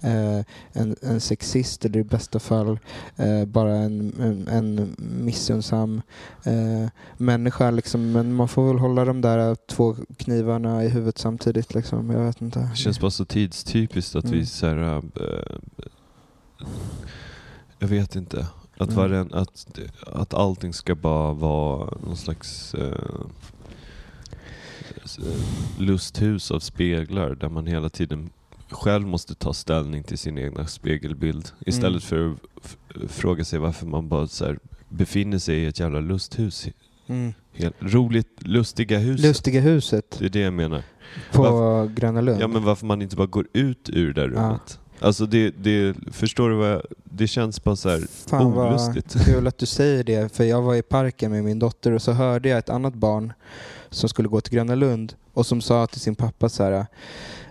[0.00, 2.78] eh, en, en sexist eller i bästa fall
[3.16, 6.02] eh, bara en, en, en missunnsam
[6.44, 7.70] eh, människa.
[7.70, 8.12] Liksom.
[8.12, 11.74] Men man får väl hålla de där två knivarna i huvudet samtidigt.
[11.74, 12.10] Liksom.
[12.10, 12.58] Jag vet inte.
[12.70, 14.38] Det känns bara så tidstypiskt att Mm.
[14.38, 15.02] vi så här,
[17.78, 18.46] Jag vet inte.
[18.80, 18.96] Att, Mm.
[18.96, 19.66] varen, att,
[20.06, 22.94] att allting ska bara vara någon slags eh,
[25.78, 28.30] lusthus av speglar där man hela tiden
[28.70, 31.48] själv måste ta ställning till sin egna spegelbild.
[31.66, 32.36] Istället Mm.
[32.36, 34.54] för att fråga sig varför man bara så
[34.88, 36.68] befinner sig i ett jävla lusthus
[37.06, 37.32] Mm.
[37.52, 39.26] Helt, roligt, lustiga huset.
[39.26, 40.82] Lustiga huset Det är det jag menar.
[41.32, 42.40] på Varför- Gröna Lund.
[42.42, 44.26] Ja men varför man inte bara går ut ur det Ja.
[44.28, 44.78] rummet.
[45.00, 49.24] Alltså det, det, förstår du vad jag, det känns bara så här Fan vad olustigt.
[49.24, 52.12] kul att du säger det, för jag var i parken med min dotter och så
[52.12, 53.32] hörde jag ett annat barn
[53.90, 56.86] som skulle gå till Gröna Lund och som sa till sin pappa så här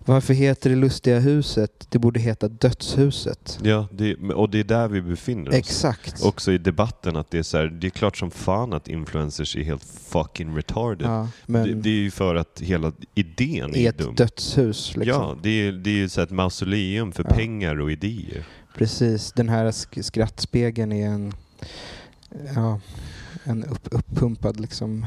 [0.09, 1.87] varför heter det Lustiga huset?
[1.89, 3.59] Det borde heta Dödshuset.
[3.63, 5.55] Ja, det, och det är där vi befinner oss.
[5.55, 6.23] Exakt.
[6.23, 9.55] Också i debatten att det är så här, det är klart som fan att influencers
[9.55, 11.07] är helt fucking retarded.
[11.07, 14.15] ja, men det, det är ju för att hela idén i är ett dum.
[14.15, 14.95] dödshus.
[14.95, 15.21] Liksom.
[15.21, 17.35] Ja, det är, det är så ett mausoleum för Ja.
[17.35, 18.45] pengar och idéer.
[18.77, 21.33] Precis, den här sk- skrattspegeln är en,
[22.55, 22.79] ja,
[23.43, 25.05] en upp, uppumpad liksom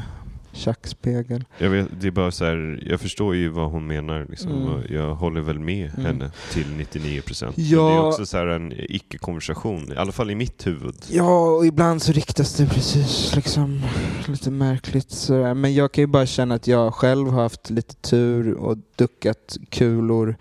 [0.52, 1.44] tjackspegel.
[1.58, 4.80] Jag, vet, det är bara så här, jag förstår ju vad hon menar liksom, Mm.
[4.90, 6.06] jag håller väl med Mm.
[6.06, 7.58] henne till 99 procent.
[7.58, 7.88] Ja.
[7.88, 10.94] Det är också så här en icke-konversation, i alla fall i mitt huvud.
[11.10, 13.80] Ja, och ibland så riktas det precis liksom
[14.26, 15.54] lite märkligt sådär.
[15.54, 19.56] Men jag kan ju bara känna att jag själv har haft lite tur och duckat
[19.70, 20.36] kulor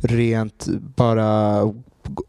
[0.00, 1.62] rent bara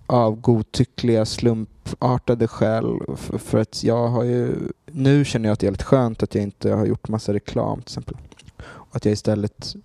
[0.08, 2.86] av godtyckliga slumpartade skäl.
[3.15, 4.56] För, för att jag har ju,
[4.94, 7.82] nu känner jag att det är lite skönt att jag inte har gjort massa reklam
[7.82, 8.18] till exempel.
[8.66, 9.76] Och att jag istället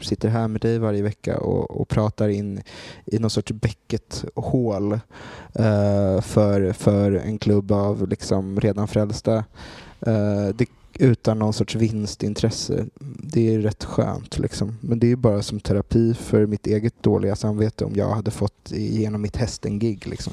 [0.00, 2.62] sitter här med dig varje vecka och, och pratar in
[3.06, 4.92] i någon sorts bäcket-hål
[5.54, 9.44] eh, för, för en klubb av liksom redan frälsta.
[10.00, 10.66] Eh, det,
[10.98, 12.86] utan någon sorts vinstintresse.
[13.18, 14.38] Det är rätt skönt.
[14.38, 14.78] Liksom.
[14.80, 18.72] Men det är bara som terapi för mitt eget dåliga samvete om jag hade fått
[18.72, 20.06] igenom mitt hästen-gig.
[20.06, 20.32] Liksom.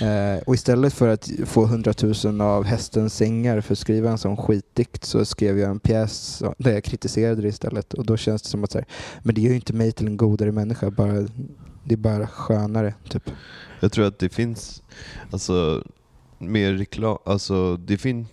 [0.00, 4.36] Eh, och istället för att få hundratusen av hästens sängar för att skriva en sån
[4.36, 7.94] skitdikt så skrev jag en pjäs där jag kritiserade det istället.
[7.94, 8.86] Och då känns det som att så här,
[9.22, 10.90] men det gör ju inte mig till en godare människa.
[10.90, 11.28] Bara,
[11.84, 12.94] det är bara skönare.
[13.08, 13.30] Typ.
[13.80, 14.82] Jag tror att det finns,
[15.30, 15.84] alltså,
[16.38, 18.26] med reklam, alltså det fin,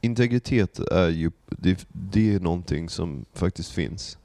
[0.00, 4.18] integritet är ju, det, det är någonting som faktiskt finns.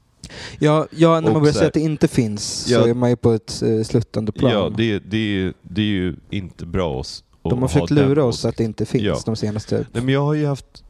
[0.58, 2.82] Ja, ja när Och man börjar säga att det inte finns Ja.
[2.82, 4.52] så är man ju på ett eh, sluttande plan.
[4.52, 8.08] Ja, det, det, är, det är ju inte bra oss De har ha försökt den
[8.08, 9.18] lura oss att det inte finns Ja.
[9.26, 9.86] de senaste...
[9.92, 10.84] Nej, men jag har ju haft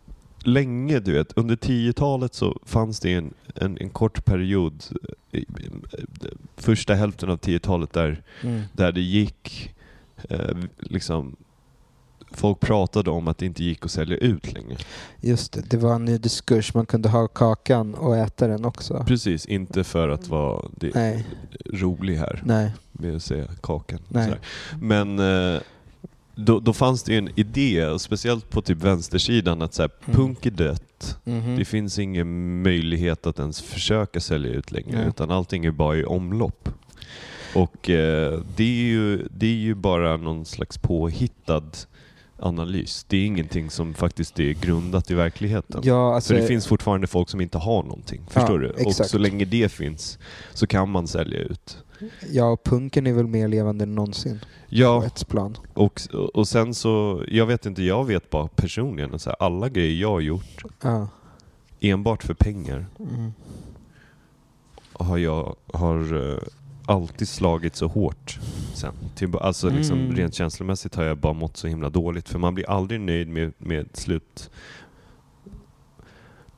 [0.45, 4.85] länge, du vet, under 10-talet så fanns det en, en, en kort period,
[5.33, 5.43] eh,
[6.57, 8.61] första hälften av 10-talet där, Mm.
[8.73, 9.75] där det gick,
[10.29, 11.37] eh, liksom,
[12.33, 14.77] folk pratade om att det inte gick att sälja ut längre.
[15.21, 16.75] Just det, det var en ny diskurs.
[16.75, 19.05] Man kunde ha kakan och äta den också.
[19.07, 21.25] Precis, inte för att vara det,
[21.73, 23.99] rolig här nej, med att säga kakan.
[24.81, 25.61] Men eh,
[26.35, 30.17] då, då fanns det ju en idé, speciellt på typ vänstersidan, att så här, Mm.
[30.17, 31.19] punk är dött.
[31.25, 31.57] Mhm.
[31.57, 35.09] Det finns ingen möjlighet att ens försöka sälja ut längre, Nej.
[35.09, 36.69] utan allting är bara i omlopp.
[37.55, 41.63] Och eh, det, är ju, det är ju bara någon slags påhittad
[42.41, 43.05] analys.
[43.09, 45.81] Det är ingenting som faktiskt är grundat i verkligheten.
[45.85, 48.21] Ja, alltså, För det finns fortfarande folk som inte har någonting.
[48.27, 48.71] Ja, Förstår du?
[48.71, 49.11] Och exakt.
[49.11, 50.19] så länge det finns
[50.55, 51.79] så kan man sälja ut.
[52.31, 55.57] ja, och punken är väl mer levande än någonsin på Ja, ett plan.
[55.75, 56.01] och,
[56.35, 60.11] och sen så, jag vet inte, jag vet bara personligen, så här, alla grejer jag
[60.11, 61.09] har gjort Ja.
[61.81, 63.33] enbart för pengar Mm.
[64.93, 66.39] har jag har eh,
[66.91, 68.39] alltid slagit så hårt
[68.75, 68.95] sen.
[69.15, 70.17] Till, alltså liksom, Mm.
[70.17, 73.53] rent känslomässigt har jag bara mått så himla dåligt för man blir aldrig nöjd med,
[73.59, 74.51] med slut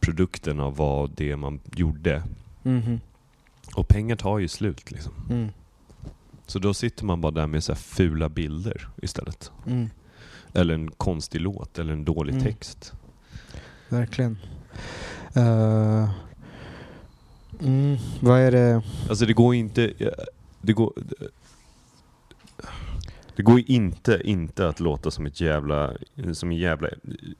[0.00, 2.22] produkten av vad det man gjorde.
[2.62, 3.00] Mhm.
[3.74, 5.12] Och pengar tar ju slut liksom.
[5.30, 5.48] Mm.
[6.46, 9.50] Så då sitter man bara där med så här fula bilder istället.
[9.66, 9.90] Mm.
[10.54, 12.44] Eller en konstig låt eller en dålig Mm.
[12.44, 12.92] text.
[13.88, 14.38] Verkligen.
[15.34, 16.10] Eh,
[17.62, 17.96] mm.
[18.20, 18.82] Vad är det?
[19.08, 19.92] Alltså det går inte...
[20.60, 20.92] Det går...
[23.36, 25.92] Det går inte, inte att låta som ett jävla,
[26.32, 26.88] som en jävla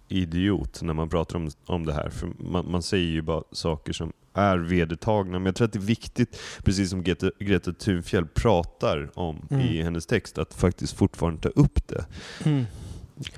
[0.08, 2.11] idiot när man pratar om, om det här.
[2.11, 5.38] För man, man säger ju bara saker som är vedertagna.
[5.38, 9.66] Men jag tror att det är viktigt, precis som Greta, Greta Thunfjell pratar om Mm.
[9.66, 12.04] i hennes text, att faktiskt fortfarande ta upp det.
[12.44, 12.64] Mm.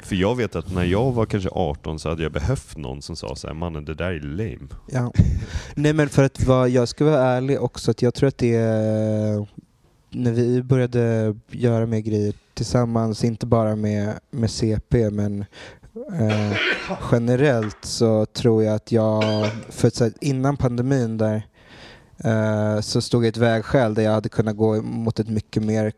[0.02, 3.16] För jag vet att när jag var kanske 18 så hade jag behövt någon som
[3.16, 4.68] sa så här, mannen det där är lame.
[4.90, 5.12] Ja.
[5.74, 8.54] Nej men för att vara, jag ska vara ärlig också att jag tror att det
[8.54, 9.46] är
[10.10, 15.44] när vi började göra mer grejer tillsammans, inte bara med, med CP men
[16.12, 16.56] eh,
[17.12, 19.22] generellt så tror jag att jag,
[19.68, 21.42] för att, så här, innan pandemin där
[22.18, 25.62] eh, så stod jag i ett vägskäl där jag hade kunnat gå mot ett mycket
[25.62, 25.92] mer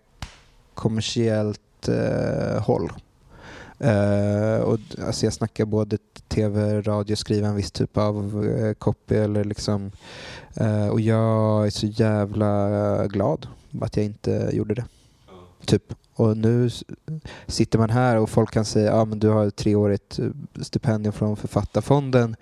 [0.75, 2.93] kommersiellt eh, håll.
[3.85, 9.15] Uh, och, alltså jag snackar både tv, radio, skriva en viss typ av uh, copy
[9.15, 9.91] eller liksom
[10.61, 13.47] uh, och jag är så jävla glad
[13.81, 14.85] att jag inte gjorde det
[15.67, 15.83] typ.
[16.19, 16.71] Och nu
[17.47, 20.27] sitter man här och folk kan säga ja men du har ett treårigt eh,
[20.63, 22.37] stipendium från Författarfonden.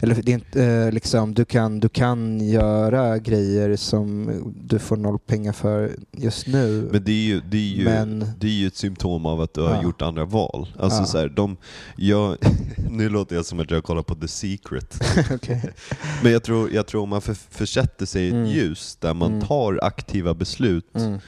[0.00, 4.30] Eller det är eh, liksom, du, kan, du kan göra grejer som
[4.66, 6.88] du får noll pengar för just nu.
[6.92, 9.54] Men det är ju, det är ju, Men- det är ju ett symptom av att
[9.54, 9.82] du har Ja.
[9.82, 10.68] gjort andra val.
[10.78, 11.06] Alltså Ja.
[11.06, 11.56] så här, de,
[11.96, 12.36] jag,
[12.90, 14.98] nu låter jag som att jag kollar på The Secret.
[15.34, 15.62] Okej.
[16.22, 18.46] Men jag tror, jag tror om man för, försätter sig i ett Mm.
[18.46, 19.46] ljus där man Mm.
[19.46, 21.18] tar aktiva beslut Mm.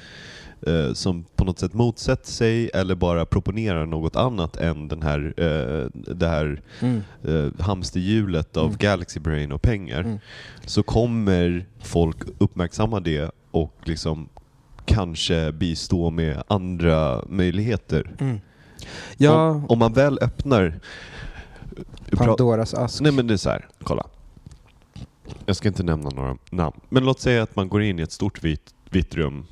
[0.67, 5.35] Eh, som på något sätt motsätter sig eller bara proponerar något annat än den här,
[5.37, 7.03] eh, det här Mm.
[7.25, 8.77] eh, hamsterhjulet av Mm.
[8.79, 10.19] Galaxy Brain och pengar, Mm.
[10.67, 14.29] så kommer folk uppmärksamma det och liksom
[14.87, 18.11] kanske bistå med andra möjligheter.
[18.21, 18.41] Mm.
[19.17, 20.81] Ja, Om, om man väl öppnar...
[22.17, 23.01] Pandoras ask.
[23.01, 24.07] Nej men det är så här, kolla.
[25.47, 26.81] Jag ska inte nämna några namn.
[26.89, 29.47] Men låt säga att man går in i ett stort vitt, vitt rum.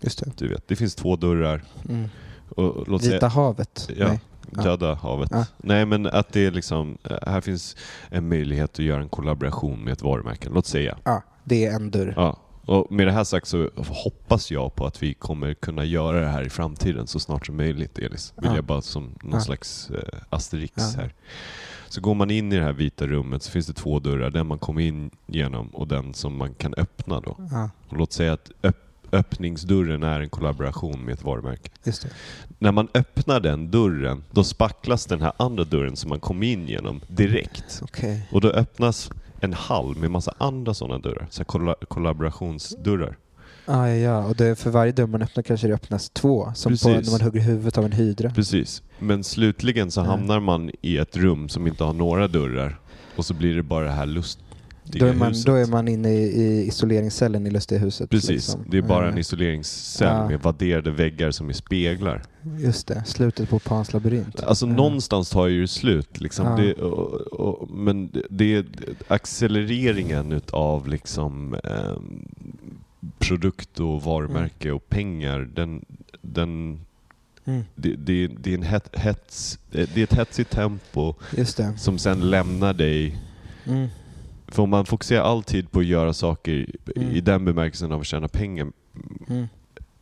[0.00, 0.32] Just det.
[0.36, 1.62] Du vet, det finns två dörrar.
[1.88, 2.08] Mm.
[2.48, 3.90] Och låt Vita säga, havet?
[3.96, 4.08] Ja.
[4.08, 4.20] Nej.
[4.56, 4.62] Ja.
[4.62, 5.28] Döda havet.
[5.32, 5.46] Ja.
[5.56, 7.76] Nej men att det är liksom, eh, här finns
[8.08, 10.48] en möjlighet att göra en kollaboration med ett varumärke.
[10.50, 10.98] Låt säga.
[11.04, 12.12] Ja, det är en dörr.
[12.16, 12.36] Ja.
[12.66, 16.26] Och med det här sagt så hoppas jag på att vi kommer kunna göra det
[16.26, 18.32] här i framtiden så snart som möjligt Elis.
[18.36, 18.56] Vill Ja.
[18.56, 19.40] jag bara som någon Ja.
[19.40, 21.00] slags eh, asterix Ja.
[21.00, 21.14] här.
[21.88, 24.30] Så går man in i det här vita rummet så finns det två dörrar.
[24.30, 27.36] Den man kommer in genom och den som man kan öppna då.
[27.50, 28.82] Ja, Och låt säga att öpp-
[29.12, 31.70] öppningsdörren är en kollaboration med ett varumärke.
[32.58, 36.68] När man öppnar den dörren, då spacklas den här andra dörren som man kom in
[36.68, 37.80] genom direkt.
[37.82, 38.28] Okej.
[38.32, 43.16] Och då öppnas en hall med massa andra sådana dörrar, så kolla- kollaborationsdörrar.
[43.68, 46.52] Ah, ja, ja, och det, för varje dörr man öppnar kanske det öppnas två.
[46.54, 48.30] Som på när man hugger huvudet av en hydra.
[48.30, 48.82] Precis.
[48.98, 52.80] Men slutligen så hamnar man i ett rum som inte har några dörrar
[53.16, 54.45] och så blir det bara det här lustiga
[54.88, 55.46] Då är, man, huset.
[55.46, 58.10] då är man inne i, isoleringscellen i Lustiga huset.
[58.10, 58.64] Precis, liksom.
[58.70, 60.28] det är bara Eh, en isoleringscell Ja.
[60.28, 62.22] med vadderade väggar som är speglar.
[62.58, 64.40] Just det, slutet på Pans labyrint.
[64.42, 64.72] Alltså Ja.
[64.72, 66.20] någonstans tar ju slut.
[66.20, 66.46] Liksom.
[66.46, 66.56] Ja.
[66.56, 68.64] Det, och, men det- är
[69.08, 72.28] accelereringen utav liksom, ehm,
[73.18, 75.48] produkt och varumärke och pengar.
[75.54, 75.84] Den,
[76.22, 76.80] den,
[77.48, 81.14] Mm, det, det, det, är en het, hets, det är ett hetsigt tempo
[81.76, 83.18] som sen lämnar dig
[83.66, 83.88] Mm,
[84.56, 86.66] För om man fokuserar all tid på att göra saker
[86.96, 87.10] Mm.
[87.10, 88.66] i den bemärkelsen av att tjäna pengar
[89.28, 89.46] mm.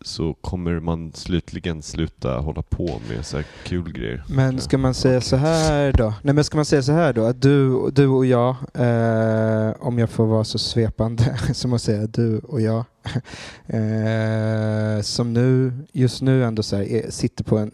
[0.00, 4.24] så kommer man slutligen sluta hålla på med så här kul grejer.
[4.28, 6.14] Men ska man säga så här då?
[6.22, 7.24] Nej men ska man säga så här då?
[7.24, 12.06] Att du, du och jag, eh, om jag får vara så svepande som att säga
[12.06, 12.84] du och jag,
[13.66, 17.72] eh, som nu, just nu ändå så här, är, sitter på en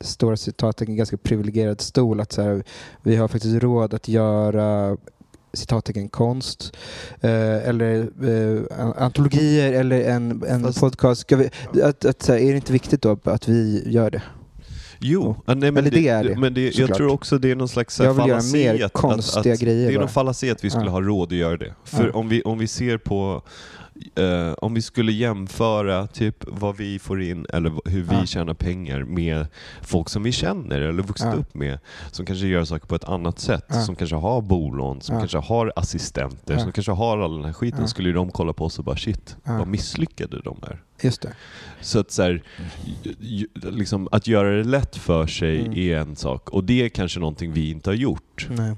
[0.00, 2.20] stora citattecken ganska privilegierad stol.
[2.20, 2.62] Att så här,
[3.02, 4.96] vi har faktiskt råd att göra
[5.52, 6.76] citattecken konst
[7.20, 11.32] eh, eller eh, an- antologier eller en, en Fast- podcast.
[11.32, 11.48] Vi,
[11.82, 14.22] att, att, här, är det inte viktigt då att vi gör det?
[15.02, 17.54] Jo, ja, nej, men Eller det är det, Men det, jag tror också det är
[17.56, 20.00] någon slags här Jag vill göra mer att- konstiga att, att, grejer Det är bara.
[20.00, 20.90] någon falasi att vi skulle Ja.
[20.90, 21.74] ha råd att göra det.
[21.84, 22.12] För Ja.
[22.12, 23.42] om, vi, om vi ser på
[24.14, 28.26] eh, om vi skulle jämföra typ vad vi får in eller hur vi Ja.
[28.26, 29.46] tjänar pengar med
[29.82, 31.32] folk som vi känner eller vuxit Ja.
[31.32, 31.78] upp med
[32.10, 33.64] som kanske gör saker på ett annat sätt.
[33.68, 33.80] Ja.
[33.82, 37.88] Som kanske har bolån, som kanske har assistenter, som kanske har all den här skiten.
[37.88, 40.82] Skulle de kolla på oss och bara shit, vad misslyckade de är.
[41.02, 41.32] Just det.
[41.80, 42.42] Så att så här,
[43.54, 45.72] liksom, att göra det lätt för sig Mm.
[45.78, 48.46] är en sak och det är kanske någonting vi inte har gjort.
[48.50, 48.76] Nej.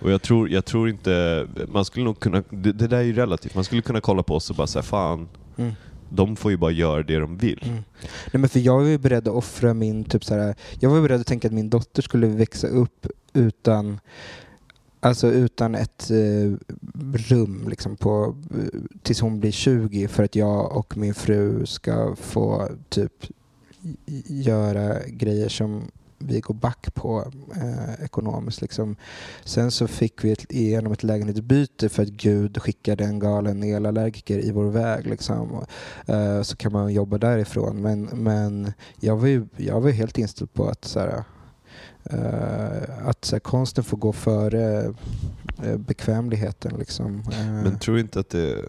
[0.00, 3.12] Och jag tror, jag tror inte, man skulle nog kunna, det, det där är ju
[3.12, 5.72] relativt, man skulle kunna kolla på oss och bara säga fan, Mm.
[6.08, 7.60] de får ju bara göra det de vill.
[7.64, 7.74] Mm.
[8.32, 10.96] Nej, men för jag var ju beredd att offra min, typ så här, jag var
[10.96, 14.00] ju beredd att tänka att min dotter skulle växa upp utan
[15.00, 16.56] Alltså utan ett eh,
[17.14, 22.16] rum liksom på, eh, tills hon blir 20 för att jag och min fru ska
[22.16, 23.12] få typ
[24.26, 25.82] göra grejer som
[26.18, 28.60] vi går back på eh, ekonomiskt.
[28.60, 28.96] Liksom.
[29.44, 34.38] Sen så fick vi ett, igenom ett lägenhetsbyte för att Gud skickade en galen elallergiker
[34.38, 35.06] i vår väg.
[35.06, 35.52] Liksom.
[35.52, 35.68] Och,
[36.14, 37.82] eh, så kan man jobba därifrån.
[37.82, 41.24] Men, men jag, var ju, jag var helt inställd på att, så här,
[42.04, 44.94] eh, att så här, konsten får gå före
[45.64, 46.78] eh, bekvämligheten.
[46.78, 47.22] Liksom.
[47.32, 48.64] Eh, Men tror inte att det,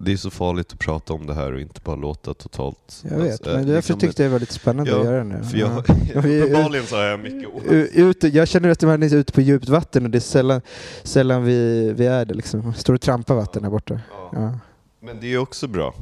[0.00, 3.04] det är så farligt att prata om det här och inte bara låta totalt...
[3.10, 5.04] jag vet, alltså, men eh, därför liksom, tyckte jag det var lite spännande Ja, att
[5.04, 5.42] göra det nu.
[5.44, 5.78] För jag,
[6.14, 7.62] uppenbarligen så har jag mycket åt.
[7.66, 10.60] U- Ute, jag känner att man är ute på djupt vatten och det är sällan,
[11.02, 12.34] sällan vi, vi är det.
[12.34, 12.74] Liksom.
[12.74, 14.00] Står och trampar vatten där borta.
[14.10, 14.30] Ja.
[14.32, 14.58] Ja.
[15.00, 15.94] Men det är också bra.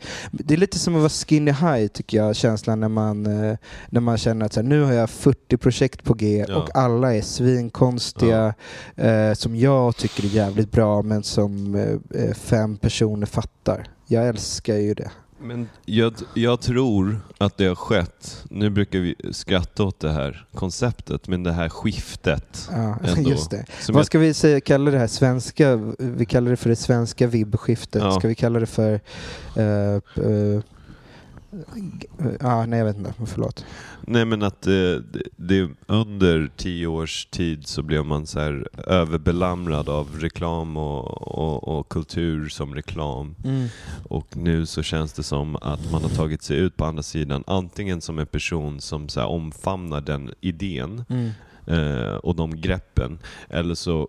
[0.00, 0.06] Ja.
[0.30, 3.56] Det är lite som att vara skinny high tycker jag, känslan när man, eh,
[3.88, 6.56] när man känner att så här, nu har jag 40 projekt på G Ja.
[6.56, 8.54] och alla är svinkonstiga
[8.96, 13.86] eh, som jag tycker är jävligt bra men som eh, eh, fem personer fattar.
[14.06, 15.10] Jag älskar ju det.
[15.42, 20.46] Men jag, jag tror att det har skett, nu brukar vi skratta åt det här
[20.54, 22.68] konceptet, men det här skiftet.
[22.72, 23.30] Ja, Ändå.
[23.30, 23.64] just det.
[23.88, 25.76] Vad jag, ska vi säga, kalla det här svenska?
[25.98, 28.02] Vi kallar det för det svenska vibbskiftet.
[28.02, 28.12] Ja.
[28.18, 28.92] Ska vi kalla det för...
[29.56, 30.60] eh, g-
[32.40, 33.12] Ja, nej jag vet inte.
[33.26, 33.64] Förlåt.
[34.06, 38.68] nej men att det, det, det, under tio års tid så blev man så här
[38.86, 43.34] överbelamrad av reklam och, och, och kultur som reklam.
[44.08, 47.44] Och nu så känns det som att man har tagit sig ut på andra sidan,
[47.46, 51.30] antingen som en person som så omfamnar den idén Mm.
[51.66, 54.08] eh, och de greppen, eller så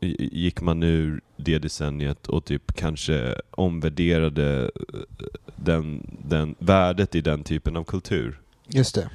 [0.00, 5.00] gick man ur det decenniet och typ kanske omvärderade eh,
[5.56, 8.40] den, den, värdet i den typen av kultur.
[8.68, 9.10] Just det.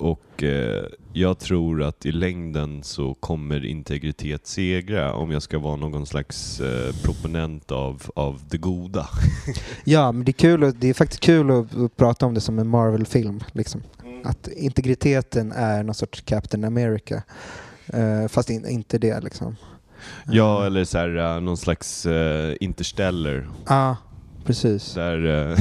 [0.00, 5.76] Och eh, jag tror att i längden så kommer integritet segra om jag ska vara
[5.76, 9.08] någon slags eh, proponent av, av det goda.
[9.84, 12.40] Ja, men det är, kul och, det är faktiskt kul att, att prata om det
[12.40, 13.40] som en Marvel-film.
[13.52, 13.82] Liksom.
[14.24, 17.22] Att integriteten är någon sorts Captain America.
[17.86, 19.56] Eh, fast in, inte det liksom.
[20.26, 23.48] Ja, eller så här, eh, någon slags uh, interstellar.
[23.66, 23.96] Ja,
[24.44, 24.94] precis.
[24.94, 25.26] Där...
[25.52, 25.58] eh,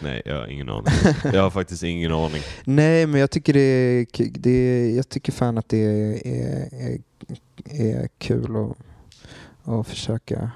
[0.00, 0.92] nej, jag har ingen aning.
[1.32, 2.42] Jag har faktiskt ingen aning.
[2.64, 4.06] Nej, men jag tycker det är,
[4.38, 6.98] det är, jag tycker fan att det är, är, är,
[7.64, 8.76] är kul att,
[9.68, 10.50] att försöka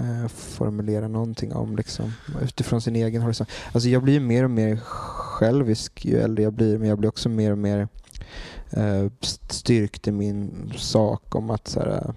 [0.00, 2.12] eh, formulera någonting om liksom,
[2.42, 3.50] utifrån sin egen horisont.
[3.72, 7.28] Alltså jag blir mer och mer självisk ju äldre jag blir, men jag blir också
[7.28, 7.88] mer och mer
[8.70, 12.10] eh, min sak om att så här, eh,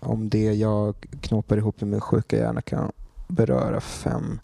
[0.00, 2.92] om det jag knåpar ihop i min sjuka hjärna kan
[3.28, 4.40] beröra fem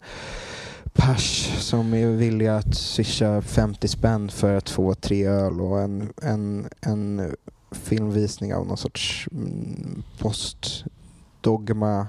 [0.97, 6.13] pers som är villiga att swisha 50 spänn för att få tre öl och en,
[6.21, 7.35] en, en
[7.71, 12.07] filmvisning av någon sorts mm, postdogma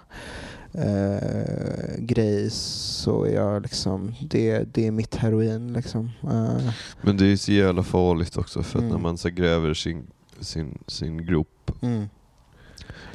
[0.72, 6.10] eh, grej så är jag liksom, det, det är mitt heroin liksom.
[6.22, 8.94] Eh, Men det är så jävla farligt också för att Mm.
[8.96, 10.06] när man så gräver sin,
[10.40, 12.08] sin, sin grop, mm,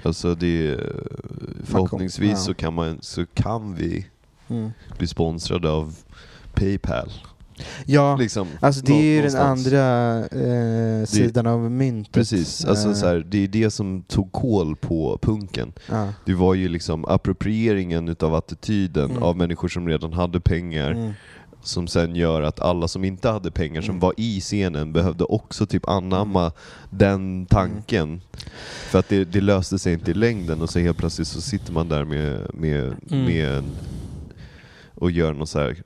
[0.03, 0.79] alltså det
[1.63, 2.35] förhoppningsvis ja.
[2.35, 4.07] så, kan man, så kan vi
[4.47, 4.71] mm.
[4.97, 5.95] bli sponsrade av
[6.53, 7.11] Paypal.
[7.85, 12.11] Ja, Liksom, alltså det är ju den andra eh, sidan av myntet.
[12.13, 15.73] Precis, alltså Eh, så här, det är det som tog koll på punken.
[15.89, 16.13] ja.
[16.25, 19.23] Det var ju liksom approprieringen utav attityden Mm.
[19.23, 21.11] av människor som redan hade pengar Mm.
[21.63, 23.99] som sen gör att alla som inte hade pengar, som Mm.
[23.99, 26.51] var i scenen, behövde också typ anamma
[26.89, 28.21] den tanken.
[28.89, 31.73] För att det, det löste sig inte i längden och så helt plötsligt så sitter
[31.73, 33.25] man där med, med, Mm.
[33.25, 33.63] med en,
[34.95, 35.77] och gör någon så här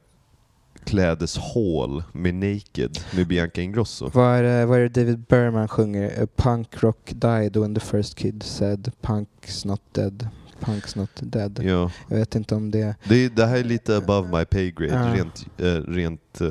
[0.87, 4.09] klädeshål med Naked med Bianca Ingrosso.
[4.13, 6.23] Vad är, det, vad är det David Berman sjunger?
[6.23, 10.27] A punk rock died when the first kid said punk's not dead.
[10.59, 11.59] Punk's not dead.
[11.63, 11.91] Ja.
[12.09, 12.95] Jag vet inte om det...
[13.03, 15.15] Det, det här är lite above my pay grade, Ja.
[15.15, 16.47] rent, eh, rent eh,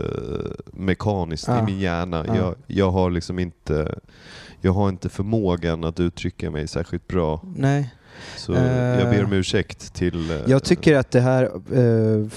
[0.72, 1.58] mekaniskt Ja.
[1.58, 2.24] i min hjärna.
[2.28, 2.36] Ja.
[2.36, 3.94] Jag, jag har liksom inte
[4.60, 7.40] jag har inte förmågan att uttrycka mig särskilt bra.
[7.56, 7.94] Nej.
[8.36, 9.00] Så Eh.
[9.00, 10.30] jag ber om ursäkt till...
[10.30, 12.28] eh, Jag tycker att det här eh,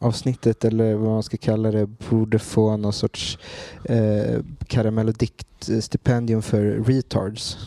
[0.00, 3.38] radioavsnittet, eller vad man ska kalla det, borde få någon sorts
[3.84, 7.58] eh, karamell och dikt-stipendium för retards.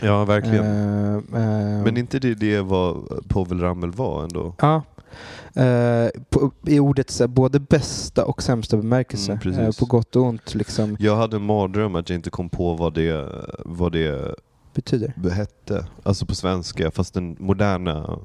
[0.00, 0.64] Ja, verkligen.
[0.64, 4.54] Eh, eh, Men inte det det vad Povel Ramel var ändå?
[4.60, 4.82] Ja.
[5.54, 9.38] Eh, på, I ordets både bästa och sämsta bemärkelse.
[9.44, 12.48] Mm, eh, på gott och ont liksom Jag hade en mardröm att jag inte kom
[12.48, 13.28] på vad det,
[13.64, 14.34] vad det
[14.74, 15.30] betyder.
[15.30, 15.86] hette.
[16.02, 18.18] Alltså på svenska, fast den moderna...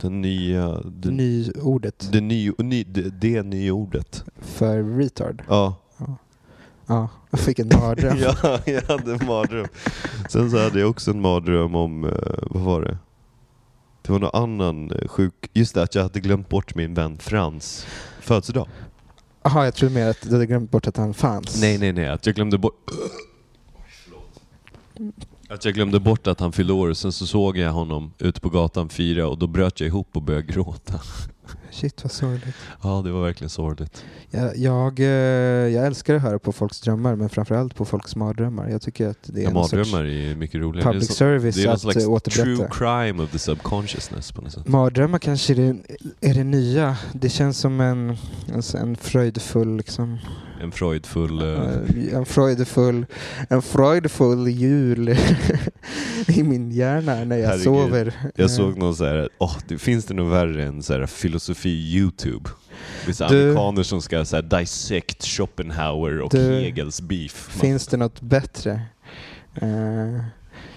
[0.00, 0.80] Den nya...
[0.84, 4.24] Den, Nyordet det, ny, ny, det, det nya ordet.
[4.40, 5.42] för retard.
[5.48, 5.74] Ja.
[6.86, 8.16] Ja, jag fick en mardröm.
[8.20, 9.66] ja, jag hade en mardröm.
[10.28, 12.10] Sen så hade jag också en mardröm om, eh,
[12.50, 12.98] vad var det?
[14.02, 15.50] Det var någon annan eh, sjuk...
[15.52, 17.86] Just det, att jag hade glömt bort min vän Frans
[18.20, 18.68] födelsedag.
[19.42, 21.60] Jaha, jag trodde mer att du hade glömt bort att han fanns.
[21.60, 22.08] Nej, nej, nej.
[22.08, 22.90] Att jag glömde bort...
[25.48, 28.48] Att jag glömde bort att han fyllde år, sen så såg jag honom ute på
[28.50, 31.00] gatan fira och då bröt jag ihop och började gråta.
[31.70, 32.54] Shit vad sorgligt.
[32.82, 34.04] Ja, det var verkligen sorgligt.
[34.30, 38.68] Jag, jag, eh, jag älskar att höra på folks drömmar, men framförallt på folks mardrömmar.
[38.68, 40.92] Jag tycker att det är Ja, sorts mardrömmar är mycket roligare.
[40.92, 44.42] public det är, service det är att slags eh, true crime of the subconsciousness på
[44.42, 44.68] något sätt.
[44.68, 45.76] Mardrömmar kanske är det,
[46.20, 46.96] är det nya.
[47.12, 48.16] Det känns som en,
[48.54, 50.18] en, en fröjdefull liksom,
[50.62, 51.42] En freudfull...
[51.42, 53.06] eh, en freudefull,
[53.50, 55.08] en freudefull jul
[56.28, 57.64] i min hjärna när jag Herregud.
[57.64, 58.12] sover.
[58.34, 61.06] Jag Eh, såg någon så här, åh, det finns det nog värre än så här
[61.06, 62.50] filosofi YouTube?
[63.20, 67.48] Här Du- amerikaner som ska så här dissect Schopenhauer och Du- Hegels beef.
[67.50, 68.80] Finns det något bättre?
[69.54, 70.20] Eh,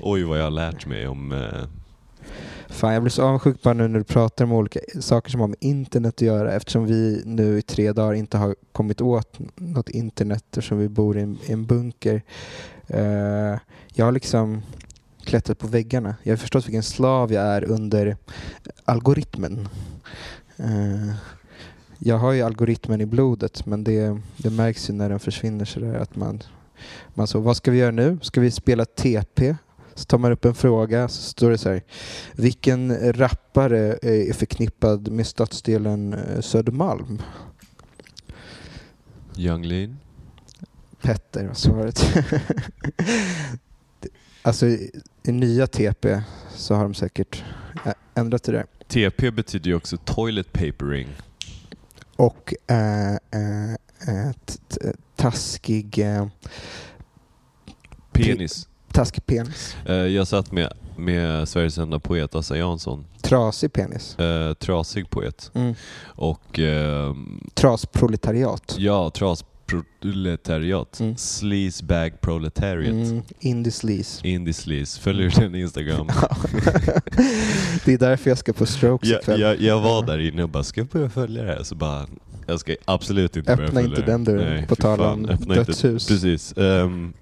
[0.02, 1.32] Oj vad jag har lärt mig om...
[1.32, 1.64] eh,
[2.70, 5.47] Fan, jag blir så avundsjuk bara nu när du pratar om olika saker som har
[5.47, 9.89] med internet att göra eftersom vi nu i tre dagar inte har kommit åt något
[9.89, 12.22] internet eftersom vi bor i en, i en bunker.
[12.93, 13.57] Uh,
[13.93, 14.61] jag har liksom
[15.24, 16.15] klättrat på väggarna.
[16.24, 18.17] Jag har förstått vilken slav jag är under
[18.86, 19.70] algoritmen.
[20.59, 21.13] Uh,
[21.99, 25.95] jag har ju algoritmen i blodet men det, det märks ju när den försvinner sådär
[25.95, 26.43] att man,
[27.13, 28.20] man så, vad ska vi göra nu?
[28.22, 29.55] Ska vi spela TP?
[30.00, 31.84] Så tar man upp en fråga så står det så här.
[32.36, 37.22] Vilken rappare är förknippad med stadsdelen eh, Södermalm?
[39.38, 39.97] Young Lean.
[41.02, 42.02] Petter var svaret.
[44.41, 44.91] alltså i,
[45.24, 46.22] i nya TP
[46.56, 47.43] så har de säkert
[48.16, 48.66] ändrat det där.
[48.88, 51.08] TP betyder ju också toilet papering.
[52.16, 52.54] Och
[54.45, 56.28] t- t- taskig, äh,
[58.12, 58.68] Penis.
[58.94, 59.76] Taskig penis.
[59.86, 63.06] Eh, jag satt med, med Sveriges enda poet, Assa Jansson.
[63.22, 64.20] Trasig penis.
[64.20, 65.52] Eh, trasig poet.
[65.54, 65.76] Mm.
[66.06, 68.76] Och ehm, Trasproletariat.
[68.78, 71.00] ja, trasproletariat.
[71.00, 71.18] Mm.
[71.18, 72.94] Sleazebag proletariat.
[72.94, 74.28] Mm, indie sleaze.
[74.28, 75.00] Indie sleaze.
[75.02, 76.08] Följer du den Instagram?
[77.86, 79.42] det är därför jag ska på strokes jag, ikväll.
[79.42, 81.64] jag, jag var där inne och bara, ska jag börja följa det här?
[81.64, 82.06] Så bara,
[82.48, 84.12] jag ska absolut inte börja Öppna följa inte det.
[84.12, 86.08] den dörren, på tal om öppna inte- dödshus.
[86.08, 86.58] Precis.
[86.58, 87.14] Ehm,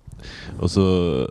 [0.60, 1.30] och så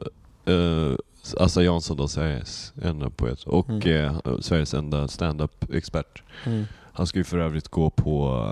[0.48, 0.96] uh,
[1.36, 3.88] Assa Jansson då, Sveriges enda poet och Mm.
[4.24, 6.22] eh, Sveriges enda stand-up-expert.
[6.44, 6.64] Mm.
[6.92, 8.46] Han ska ju för övrigt gå på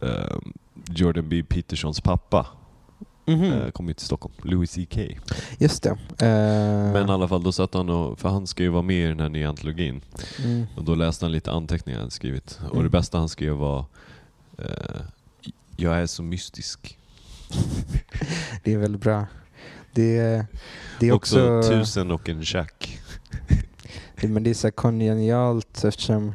[0.00, 0.36] eh,
[0.88, 1.42] Jordan B.
[1.48, 2.46] Petersons pappa.
[3.26, 3.44] Mhm.
[3.52, 4.34] Eh, kommer ju till Stockholm.
[4.42, 4.98] Louis CK.
[5.58, 5.90] Just det.
[6.26, 9.04] Eh, Men i alla fall, då satt han och, för han ska ju vara med
[9.04, 10.00] i den här nya antologin.
[10.44, 10.66] mm.
[10.76, 12.58] Och då läste han lite anteckningar han skrivit.
[12.64, 12.84] Och Mm.
[12.84, 13.84] det bästa han skrev var
[14.58, 15.00] eh,
[15.76, 16.98] Jag är så mystisk.
[18.64, 19.26] Det är väldigt bra.
[19.92, 20.46] Det, är-
[21.00, 21.70] det är också, också...
[21.70, 22.44] tusen och en
[24.20, 26.34] det, men det är så kongenialt eftersom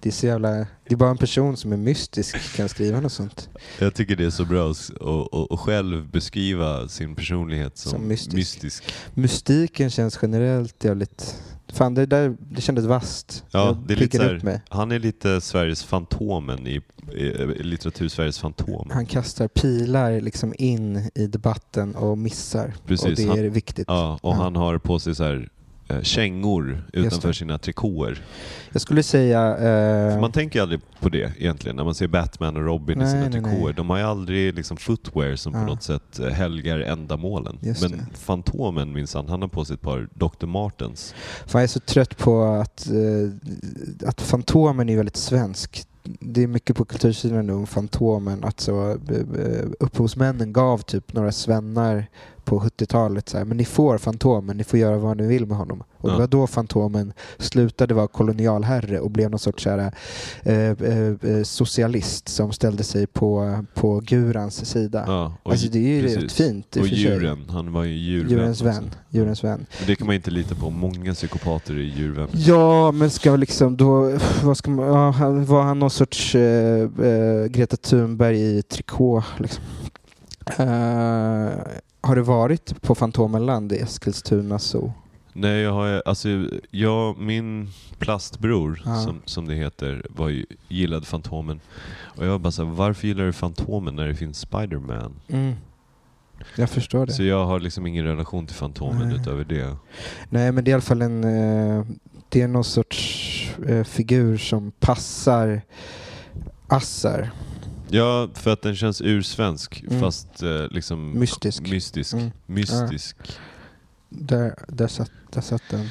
[0.00, 0.50] det är så jävla...
[0.50, 3.48] Det är bara en person som är mystisk kan skriva något sånt.
[3.78, 4.70] Jag tycker det är så bra
[5.50, 8.34] att själv beskriva sin personlighet som, Som mystisk.
[8.36, 8.84] mystisk.
[9.14, 11.36] Mystiken känns generellt jävligt...
[11.72, 13.44] Fan, det där det kändes vasst.
[13.50, 14.60] Ja, det är lite här-.
[14.68, 16.80] Han är lite Sveriges Fantomen i,
[17.12, 18.90] i, litteratur-Sveriges Fantomen.
[18.90, 22.74] Han kastar pilar liksom in i debatten och missar.
[22.86, 23.84] Precis, och det han- är viktigt.
[23.88, 24.36] Ja, och Ja.
[24.42, 25.48] han har på sig så här,
[26.02, 28.22] kängor utanför sina trikåer.
[28.72, 29.56] Jag skulle säga...
[29.58, 33.10] Eh, man tänker aldrig på det egentligen när man ser Batman och Robin i Nej,
[33.10, 33.64] sina nej, trikåer.
[33.64, 33.74] nej.
[33.76, 35.66] De har ju aldrig liksom footwear som på Ja.
[35.66, 37.58] något sätt eh, helgar ändamålen.
[37.62, 38.04] Just Men det.
[38.18, 40.46] Fantomen minsann, han har på sig ett par Dr.
[40.46, 41.14] Martens.
[41.46, 45.84] Fan, jag är så trött på att, eh, att Fantomen är väldigt svensk.
[46.20, 48.44] Det är mycket på kultursidan nu om Fantomen.
[48.44, 52.06] Att så, eh, upphovsmännen gav typ några svennar
[52.48, 55.56] på 70-talet så här, men ni får Fantomen, ni får göra vad ni vill med
[55.56, 55.82] honom.
[56.00, 56.12] Och Ja.
[56.12, 59.92] det var då Fantomen slutade vara kolonialherre och blev någon sorts så här,
[60.42, 65.04] eh, eh, eh, socialist som ställde sig på, på gurans sida.
[65.06, 66.22] Ja, och alltså det är ju precis.
[66.22, 67.04] rätt fint Och och för sig.
[67.04, 68.30] djuren, han var ju djurvän.
[68.30, 68.64] Djurens också.
[68.64, 68.90] vän.
[69.10, 69.66] Djurens vän.
[69.78, 70.70] Men Det kan man inte lita på.
[70.70, 72.28] Många psykopater är djurvän.
[72.32, 77.44] Ja, men ska liksom då, vad ska man, ja, var han någon sorts eh, eh,
[77.46, 79.64] Greta Thunberg i trikå liksom?
[80.58, 81.48] Eh,
[82.08, 84.92] har du varit på Fantomenland i Eskilstuna zoo?
[85.32, 86.28] Nej, jag har alltså,
[86.70, 88.96] jag, min plastbror, Ja.
[89.00, 91.60] som, som det heter, var ju, gillade Fantomen.
[92.16, 95.14] Och jag var bara såhär, varför gillar du Fantomen när det finns Spiderman?
[95.28, 95.54] Mm.
[96.56, 97.12] Jag förstår det.
[97.12, 99.16] Så jag har liksom ingen relation till Fantomen Nej.
[99.20, 99.76] utöver det.
[100.30, 101.84] Nej, men det är i alla fall en, eh,
[102.28, 105.62] det är någon sorts eh, figur som passar
[106.68, 107.30] Assar.
[107.90, 110.00] Ja, för att den känns ursvensk Mm.
[110.00, 111.70] fast eh, liksom Mystisk.
[111.70, 112.12] mystisk.
[112.14, 112.30] Mm.
[112.46, 113.16] mystisk.
[114.08, 115.86] Där, där, satt, där satt den.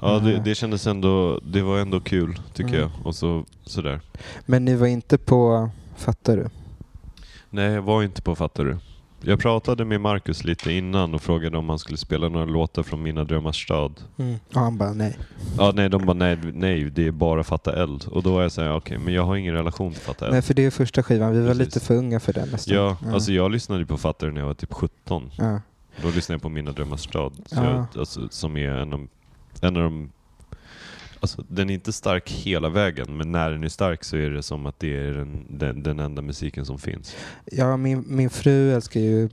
[0.00, 0.44] Ja, det, Mm.
[0.44, 2.80] det kändes ändå, det var ändå kul tycker Mm.
[2.80, 2.90] jag.
[3.06, 4.00] Och så, sådär.
[4.46, 6.48] Men ni var inte på, fattar du?
[7.50, 8.78] Nej, jag var inte på Fattar du.
[9.24, 13.02] Jag pratade med Marcus lite innan och frågade om han skulle spela några låtar från
[13.02, 14.00] Mina drömmars stad.
[14.16, 14.36] Mm.
[14.54, 15.18] Och han bara nej.
[15.58, 18.04] Ja, nej, de bara nej, nej, det är bara Fatta eld.
[18.10, 20.32] Och då var jag såhär, okej, men jag har ingen relation till Fatta eld.
[20.32, 21.32] Nej, för det är första skivan.
[21.32, 21.64] Vi var Precis.
[21.74, 22.76] lite för unga för den nästan.
[22.76, 25.30] ja, alltså jag lyssnade på Fatta när jag var typ 17.
[25.38, 25.60] ja.
[26.02, 27.32] Då lyssnade jag på Mina drömmars stad.
[27.50, 27.64] Ja.
[27.64, 29.08] jag, alltså, som är en av,
[29.60, 30.10] en av de...
[31.22, 34.42] Alltså, den är inte stark hela vägen, men när den är stark så är det
[34.42, 37.16] som att det är den, den, den enda musiken som finns.
[37.44, 39.28] ja min, min fru älskar ju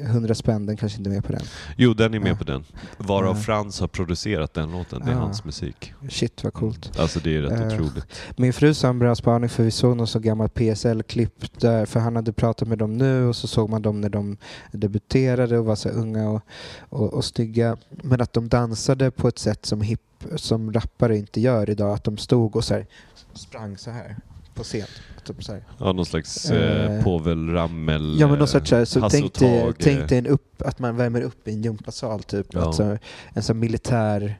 [0.00, 1.42] 100 spänn, den kanske inte är med på den.
[1.76, 2.36] Jo, den är med Ja.
[2.36, 2.64] på den.
[2.98, 3.42] Varav Ja.
[3.42, 5.00] Frans har producerat den låten.
[5.04, 5.18] Det är Ja.
[5.18, 5.92] hans musik.
[6.10, 6.98] Shit vad coolt.
[6.98, 8.06] Alltså det är rätt Eh, otroligt.
[8.36, 12.00] Min fru sa en bra spaning för vi såg någon så gammal PSL-klipp där, för
[12.00, 14.36] han hade pratat med dem nu och så såg man dem när de
[14.72, 16.40] debuterade och var så unga och,
[16.80, 17.76] och, och stygga.
[18.02, 20.00] Men att de dansade på ett sätt som hipp
[20.36, 21.94] som rappare inte gör idag.
[21.94, 22.86] Att de stod och så här,
[23.34, 24.16] sprang så här
[24.54, 24.86] på scen.
[25.24, 25.64] Typ så här.
[25.78, 29.34] Ja, någon slags eh, Eh, Povel Ramel, Ja men någon sorts så, här, så tänk
[29.34, 29.74] dig, Tage.
[29.80, 32.46] tänk dig en upp, att man värmer upp i en gympasal typ.
[32.50, 32.60] Ja.
[32.62, 32.98] Alltså,
[33.32, 34.38] en sån militär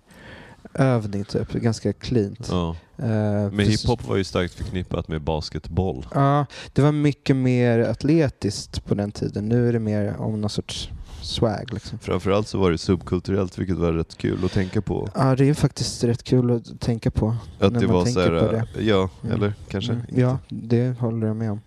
[0.74, 2.48] övning typ, ganska cleant.
[2.50, 2.76] Ja.
[2.98, 3.06] Eh,
[3.52, 6.06] Men hiphop var ju starkt förknippat med basketboll.
[6.14, 9.48] Ja, det var mycket mer atletiskt på den tiden.
[9.48, 10.90] Nu är det mer om någon sorts
[11.22, 11.98] swag liksom.
[11.98, 15.08] Framförallt så var det subkulturellt vilket var rätt kul att tänka på.
[15.14, 17.36] Ja, det är faktiskt rätt kul att tänka på.
[17.58, 18.82] Att det var så här, det.
[18.82, 19.36] ja, Mm.
[19.36, 20.20] eller kanske Mm, inte.
[20.20, 21.60] Ja, det håller jag med om.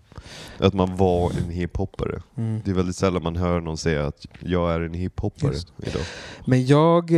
[0.57, 2.21] Att man var en hiphoppare.
[2.37, 2.61] Mm.
[2.65, 6.01] Det är väldigt sällan man hör någon säga att jag är en hiphoppare idag.
[6.47, 7.17] Men jag, eh,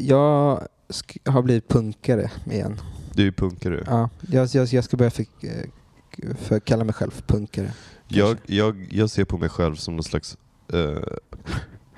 [0.00, 0.60] jag
[1.24, 2.80] har blivit punkare igen.
[3.14, 3.84] Du är punkare.
[3.86, 7.72] Ja, jag, jag, jag ska börja för, eh, för kalla mig själv punkare.
[8.08, 10.36] Jag, jag, jag ser på mig själv som någon slags
[10.72, 10.98] eh,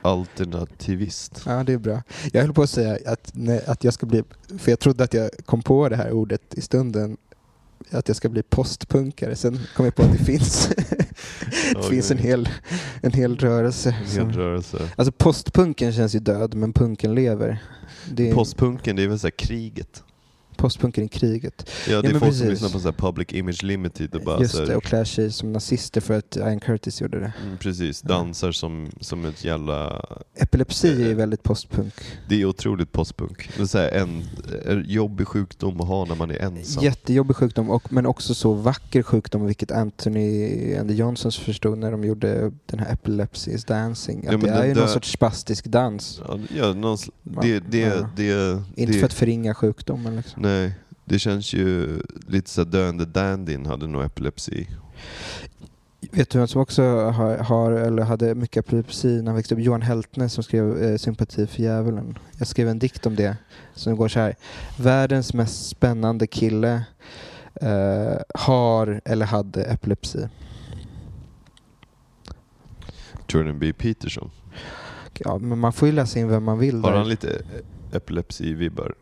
[0.02, 1.42] alternativist.
[1.46, 2.02] Ja, det är bra.
[2.32, 4.22] Jag höll på att säga att, nej, att jag ska bli,
[4.58, 7.16] för jag trodde att jag kom på det här ordet i stunden,
[7.90, 9.36] att jag ska bli postpunkare.
[9.36, 11.06] Sen kom jag på att det finns, det
[11.76, 11.90] Okej.
[11.90, 12.48] finns en, hel,
[13.02, 13.96] en hel rörelse.
[14.00, 14.78] En hel rörelse.
[14.96, 17.62] Alltså postpunken känns ju död, men punken lever.
[18.12, 20.02] Det är Postpunken, det är väl så här kriget?
[20.56, 21.70] Postpunken i kriget.
[21.88, 22.48] Ja, det är folk som precis.
[22.48, 26.00] lyssnar på så Public Image Limited och bara Just det, och klär sig som nazister
[26.00, 27.32] för att Ian Curtis gjorde det.
[27.44, 30.06] mm, precis, dansar som, som ett jävla...
[30.34, 31.94] Epilepsi är ju Eh, väldigt postpunk.
[32.28, 33.50] Det är otroligt postpunk.
[33.56, 34.22] Det är så här en,
[34.66, 36.84] en jobbig sjukdom att ha när man är ensam.
[36.84, 41.90] Jättejobbig sjukdom, och, men också så vacker sjukdom, vilket Anthony and the Johnsons förstod när
[41.90, 44.24] de gjorde den här Epilepsy is dancing.
[44.24, 46.20] Ja, det är ju någon sorts spastisk dans.
[46.28, 50.42] Ja, ja, någon, det, det, det, Inte för att förringa sjukdomen liksom.
[50.46, 50.74] Nej,
[51.04, 54.68] det känns ju lite så döende dandyn hade nog epilepsi.
[56.12, 59.60] Vet du vem som också har, har, eller hade mycket epilepsi när han växte upp?
[59.60, 62.18] Johan Heltne som skrev eh, Sympati för djävulen.
[62.38, 63.36] Jag skrev en dikt om det
[63.74, 64.36] som går så här.
[64.78, 66.84] Världens mest spännande kille
[67.54, 70.28] eh, har eller hade epilepsi.
[73.28, 73.72] Jordan B.
[73.72, 74.30] Peterson.
[75.18, 76.82] Ja, men man får ju läsa in vem man vill.
[76.82, 76.98] Har där.
[76.98, 77.42] han lite
[77.92, 78.94] epilepsi-vibbar?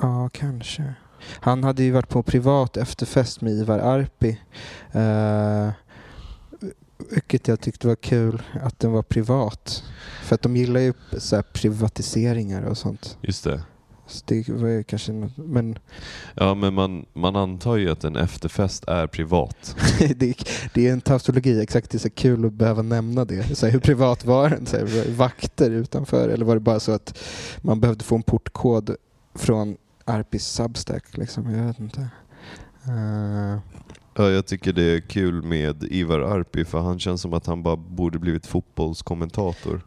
[0.00, 0.94] Ja, kanske.
[1.40, 4.40] Han hade ju varit på privat efterfest med Ivar Arpi.
[4.92, 5.70] Eh,
[7.10, 9.84] vilket jag tyckte var kul att den var privat.
[10.22, 13.18] För att de gillar ju så här privatiseringar och sånt.
[13.22, 13.62] Just det.
[14.08, 15.78] Så det var ju kanske något, men
[16.34, 19.76] Ja, men man, man antar ju att en efterfest är privat.
[20.16, 20.34] det,
[20.74, 21.90] det är en tautologi, exakt.
[21.90, 23.56] Det är så kul att behöva nämna det.
[23.56, 24.66] Så här, hur privat var den?
[24.66, 26.28] Så här, var det vakter utanför?
[26.28, 27.18] Eller var det bara så att
[27.60, 28.96] man behövde få en portkod
[29.34, 29.76] från
[30.06, 31.16] Arpis Substack?
[31.16, 31.50] Liksom?
[31.54, 32.08] Jag vet inte.
[32.88, 33.58] Eh,
[34.18, 37.62] Ja, jag tycker det är kul med Ivar Arpi för han känns som att han
[37.62, 39.80] bara borde blivit fotbollskommentator.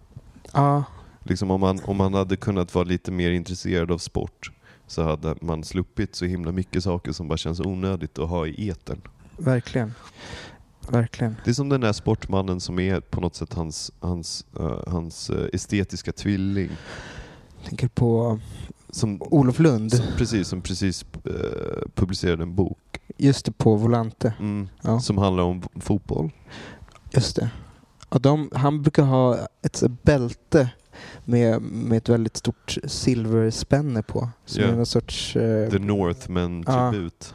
[0.54, 0.84] Ja,
[1.24, 4.52] Liksom om, han, om han hade kunnat vara lite mer intresserad av sport
[4.88, 8.70] så hade man sluppit så himla mycket saker som bara känns onödigt att ha i
[8.70, 9.02] etern.
[9.38, 9.94] verkligen.
[10.90, 11.36] Verkligen.
[11.44, 15.30] Det är som den där sportmannen som är på något sätt hans, hans, eh, hans
[15.30, 16.70] eh, estetiska tvilling.
[17.60, 18.40] Jag tänker på
[18.92, 19.92] Som, Olof Lund.
[19.94, 21.32] som, precis, som precis eh,
[21.96, 22.78] publicerade en bok
[23.18, 24.34] Just det, på Volante.
[24.40, 26.32] mm, Ja, som handlar om fotboll.
[27.12, 27.50] just det.
[28.10, 30.70] Ja, de, han brukar ha ett bälte
[31.26, 34.30] med, med ett väldigt stort silverspänne på.
[34.46, 34.70] Som Ja.
[34.70, 35.36] är någon sorts...
[35.36, 36.92] eh, The Northman Ja.
[36.92, 37.34] tribut.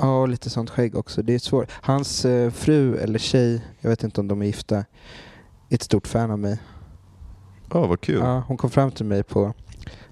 [0.00, 1.22] Ja, och lite sånt skägg också.
[1.22, 1.68] Det är svårt.
[1.72, 4.84] Hans eh, fru eller tjej, jag vet inte om de är gifta, är
[5.68, 6.58] ett stort fan av mig.
[7.72, 8.18] Ja, vad kul.
[8.20, 9.52] Ja, hon kom fram till mig på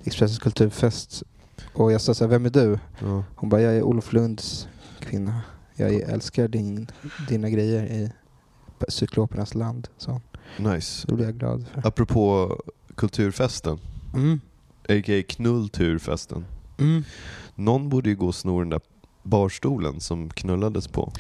[0.05, 1.23] Expressens kulturfest
[1.75, 2.79] och jag sa så här, vem är du?
[3.01, 3.25] Ja.
[3.37, 4.69] Hon bara, jag är Olof Lunds
[5.01, 5.43] kvinna.
[5.75, 6.91] Jag älskar din,
[7.29, 8.13] dina grejer i
[8.89, 9.89] Cyklopernas land.
[9.99, 10.21] Så
[10.59, 11.07] Nice.
[11.09, 11.87] då blev jag glad för.
[11.89, 12.57] Apropå
[12.95, 13.79] kulturfesten,
[14.15, 14.41] Mm.
[14.89, 15.23] a.k.a.
[15.29, 16.45] knullturfesten.
[16.79, 17.05] Mm.
[17.55, 18.81] Någon borde ju gå och sno den där
[19.23, 21.13] barstolen som knullades på.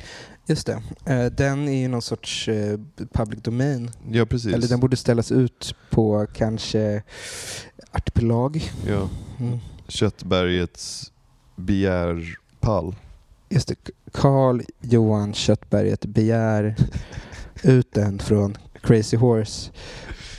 [0.46, 0.82] Just det.
[1.05, 2.78] Eh, Den är ju någon sorts eh,
[3.12, 3.90] public domain.
[4.11, 4.55] Ja, precis.
[4.55, 7.03] Eller den borde ställas ut på kanske
[7.93, 8.70] Artipelag.
[8.89, 9.09] ja.
[9.41, 9.59] Mm.
[9.89, 11.12] Köttbergets
[11.57, 12.95] begärpall.
[13.49, 13.74] Just det.
[14.12, 16.76] Carl Johan Köttberget begär
[17.62, 19.70] ut den från Crazy Horse.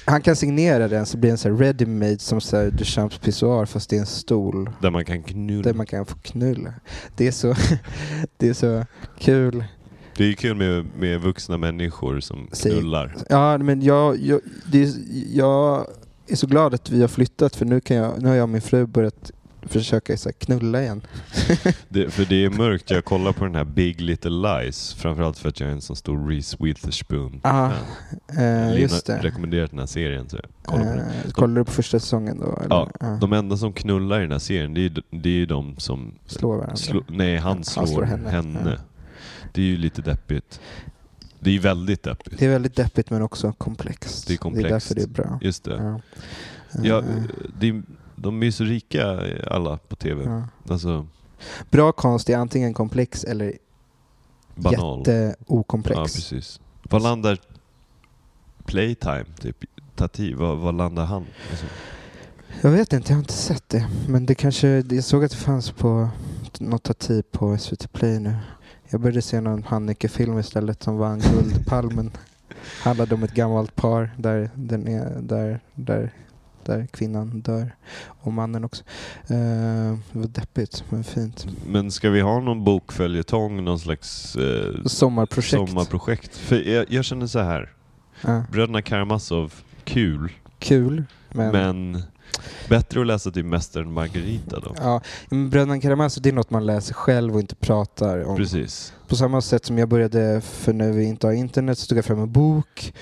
[0.05, 3.65] Han kan signera den så blir den så ready made som så här Duchamps pissoar
[3.65, 5.61] fast det är en stol Där man kan knulla.
[5.63, 6.73] där man kan få knulla.
[7.15, 7.55] Det är så,
[8.37, 8.85] det är så
[9.19, 9.63] kul.
[10.17, 13.15] Det är kul med, med vuxna människor som knullar.
[13.29, 14.39] Ja, men jag, jag,
[14.71, 14.93] det är,
[15.37, 15.87] jag
[16.31, 18.49] är så glad att vi har flyttat för nu, kan jag, nu har jag och
[18.49, 21.01] min fru börjat försöka så knulla igen.
[21.89, 22.89] Det, för det är mörkt.
[22.91, 24.93] Jag kollar på den här Big Little Lies.
[24.93, 27.39] Framförallt för att jag är en så stor Reese Witherspoon.
[27.43, 27.71] Ah, eh,
[28.37, 29.17] Lina just det.
[29.17, 30.99] rekommenderat den här serien så jag kollar på den.
[31.25, 32.45] Eh, kollar du på första säsongen då?
[32.57, 32.75] Eller?
[32.75, 35.75] Ja, Ah, De enda som knullar i den här serien, det är det är de
[35.77, 36.15] som...
[36.25, 36.75] slår varandra.
[36.75, 38.29] Slå, nej, han Han slår, slår henne.
[38.29, 38.59] henne.
[38.77, 38.83] Ja.
[39.53, 40.59] Det är ju lite deppigt.
[41.39, 42.39] Det är väldigt deppigt.
[42.39, 44.27] Det är väldigt deppigt men också komplext.
[44.27, 44.63] Det är komplext.
[44.63, 45.39] Det är därför det är bra.
[45.41, 45.75] Just det.
[45.83, 46.01] Ja.
[46.83, 47.05] Ja, Eh,
[47.59, 47.81] det är,
[48.15, 50.23] de är ju så rika alla på TV.
[50.23, 50.43] ja.
[50.73, 51.07] Alltså,
[51.69, 53.53] Bra konst är antingen komplex eller
[54.55, 54.99] banal.
[55.07, 55.97] jätteokomplex.
[55.97, 56.59] Ja, precis.
[56.83, 57.37] Vad landar
[58.65, 59.57] Playtime, typ
[59.95, 61.25] Tati, vad, vad landar han?
[61.51, 61.65] Alltså,
[62.61, 63.87] Jag vet inte, jag har inte sett det.
[64.07, 66.09] Men det kanske, jag såg att det fanns på
[66.59, 68.35] något Tati på SVT Play nu.
[68.91, 72.11] Jag började se någon Haneke-film istället som vann Guldpalmen.
[72.83, 76.11] Handlade om ett gammalt par där, den är, där, där,
[76.65, 77.75] där kvinnan dör.
[78.05, 78.83] Och mannen också.
[79.27, 81.47] Eh, det var deppigt men fint.
[81.67, 85.49] men ska vi ha någon bokföljetong, någon slags eh, Sommarprojekt.
[85.69, 86.37] sommarprojekt?
[86.37, 87.71] För jag, jag känner så här.
[88.21, 90.31] Ja, Bröderna Karamazov, kul.
[90.59, 91.03] kul.
[91.29, 92.03] Men, Men,
[92.69, 94.75] bättre att läsa typ Mästaren Margarita då.
[94.77, 98.37] Ja, men Bröderna Karamazov det är något man läser själv och inte pratar om.
[98.37, 98.93] Precis.
[99.07, 102.05] På samma sätt som jag började, för när vi inte har internet, så tog jag
[102.05, 102.93] fram en bok.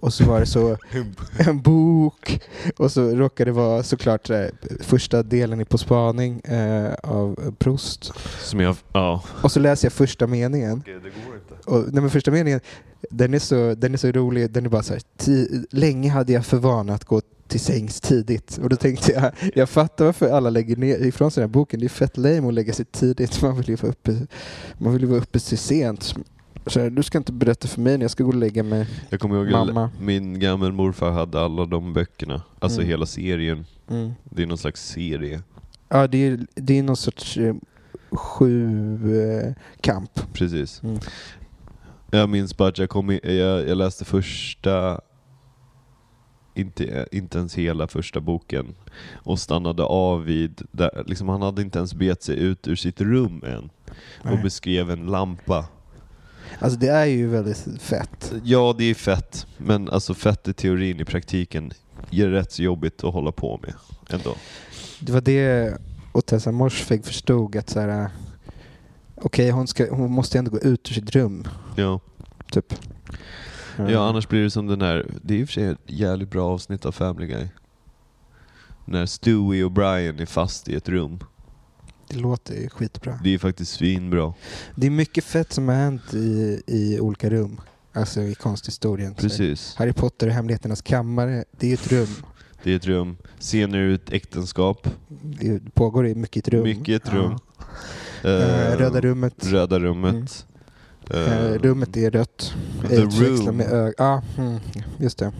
[0.00, 0.76] Och så var det så,
[1.38, 2.40] en bok.
[2.76, 4.44] Och så råkade det vara såklart eh,
[4.80, 8.12] första delen i På spaning eh, av Proust.
[8.40, 9.22] Som jag, ja.
[9.42, 10.82] Och så läser jag första meningen.
[10.86, 11.29] Det går inte.
[11.70, 12.60] Och, nej, men första meningen,
[13.10, 14.50] den är, så, den är så rolig.
[14.50, 18.00] Den är bara så här, "Ti- länge hade jag för vana att gå till sängs
[18.00, 18.58] tidigt.
[18.62, 21.80] Och då tänkte jag, jag fattar varför alla lägger ner ifrån sig den här boken.
[21.80, 23.42] Det är fett lame att lägga sig tidigt.
[23.42, 24.16] Man vill ju vara uppe,
[24.78, 26.14] man vill vara uppe till sent.
[26.66, 28.86] Så här, du ska inte berätta för mig när jag ska gå och lägga mig.
[29.08, 29.90] Jag kommer ihåg Mamma.
[30.00, 32.42] min gammelmorfar hade alla de böckerna.
[32.58, 32.88] Alltså Mm.
[32.90, 33.64] hela serien.
[33.90, 34.10] Mm.
[34.24, 35.42] Det är någon slags serie.
[35.88, 37.54] Ja, det är, det är någon sorts eh,
[38.10, 38.64] sju
[39.22, 40.20] eh, kamp.
[40.32, 40.82] Precis.
[40.82, 40.98] Mm.
[42.10, 45.00] Jag minns bara att jag, kom i, jag, jag läste första,
[46.54, 48.74] inte, inte ens hela första boken,
[49.14, 53.00] och stannade av vid, där, liksom han hade inte ens bet sig ut ur sitt
[53.00, 53.70] rum än,
[54.18, 54.42] och Nej.
[54.42, 55.68] beskrev en lampa.
[56.58, 58.32] Alltså det är ju väldigt fett.
[58.44, 61.72] Ja, det är fett, men alltså fett i teorin, i praktiken,
[62.10, 63.74] är det rätt så jobbigt att hålla på med
[64.10, 64.34] ändå.
[65.00, 65.78] Det var det
[66.12, 68.10] Otessa Morsfegh förstod att så här.
[69.22, 71.44] Okej, hon, ska, hon måste ändå gå ut ur sitt rum.
[71.76, 72.00] Ja.
[72.50, 72.74] Typ.
[73.76, 76.30] Ja, annars blir det som den här, det är i och för sig ett jävligt
[76.30, 77.48] bra avsnitt av Family Guy.
[78.84, 81.18] När Stewie och Brian är fast i ett rum.
[82.08, 83.20] Det låter ju skitbra.
[83.24, 84.34] Det är faktiskt svinbra.
[84.74, 87.60] Det är mycket fett som har hänt i, i olika rum.
[87.92, 89.14] Alltså i konsthistorien.
[89.14, 89.74] Så Precis.
[89.76, 92.08] Harry Potter och Hemligheternas kammare, det är ju ett rum.
[92.62, 93.16] Det är ett rum.
[93.38, 94.88] Scener ur ett äktenskap.
[95.08, 96.62] Det pågår i mycket i ett rum.
[96.62, 97.38] Mycket i ett rum.
[97.58, 97.64] Ja.
[98.24, 99.46] Eh, Röda rummet.
[99.46, 100.46] Röda rummet.
[101.10, 102.54] Eh, Eh, rummet är rött.
[102.88, 103.56] The Room.
[103.56, 104.58] med ög- Ja, mm,
[104.98, 105.32] just det.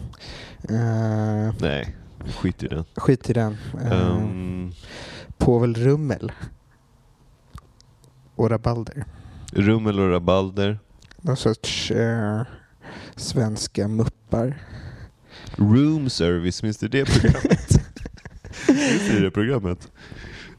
[0.69, 1.97] Eh, Nej,
[2.37, 2.85] skit i den.
[2.97, 3.57] skit i den.
[3.93, 4.73] Um,
[5.39, 6.33] Povel Rummel.
[8.37, 9.05] Och Rabalder.
[9.53, 10.79] Rummel och Rabalder.
[11.21, 12.43] Någon sorts eh,
[13.17, 14.59] svenska muppar.
[15.57, 17.71] Room Service, minns du det programmet?
[18.69, 19.89] minns du det programmet?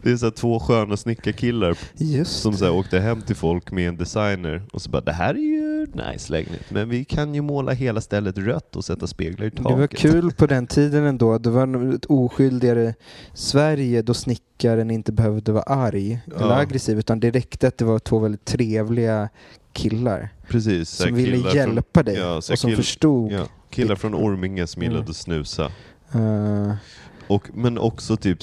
[0.04, 1.78] Det är så två sköna snickarkillar
[2.24, 5.34] som så här åkte hem till folk med en designer och så bara det här
[5.34, 9.48] är ju nice lägenhet men vi kan ju måla hela stället rött och sätta speglar
[9.48, 9.68] i taket.
[9.68, 11.38] Det var kul på den tiden ändå.
[11.38, 12.94] Det var ett oskyldigare
[13.34, 16.56] Sverige då snickaren inte behövde vara arg eller Ja.
[16.56, 19.30] aggressiv utan det räckte att det var två väldigt trevliga
[19.74, 20.90] killar Precis.
[20.90, 23.32] som ville hjälpa dig ja, och som kill- förstod.
[23.32, 25.10] Ja, killar från Orminge som gillade Mm.
[25.10, 25.66] att snusa.
[26.14, 26.74] Eh,
[27.28, 28.38] Och, men också typ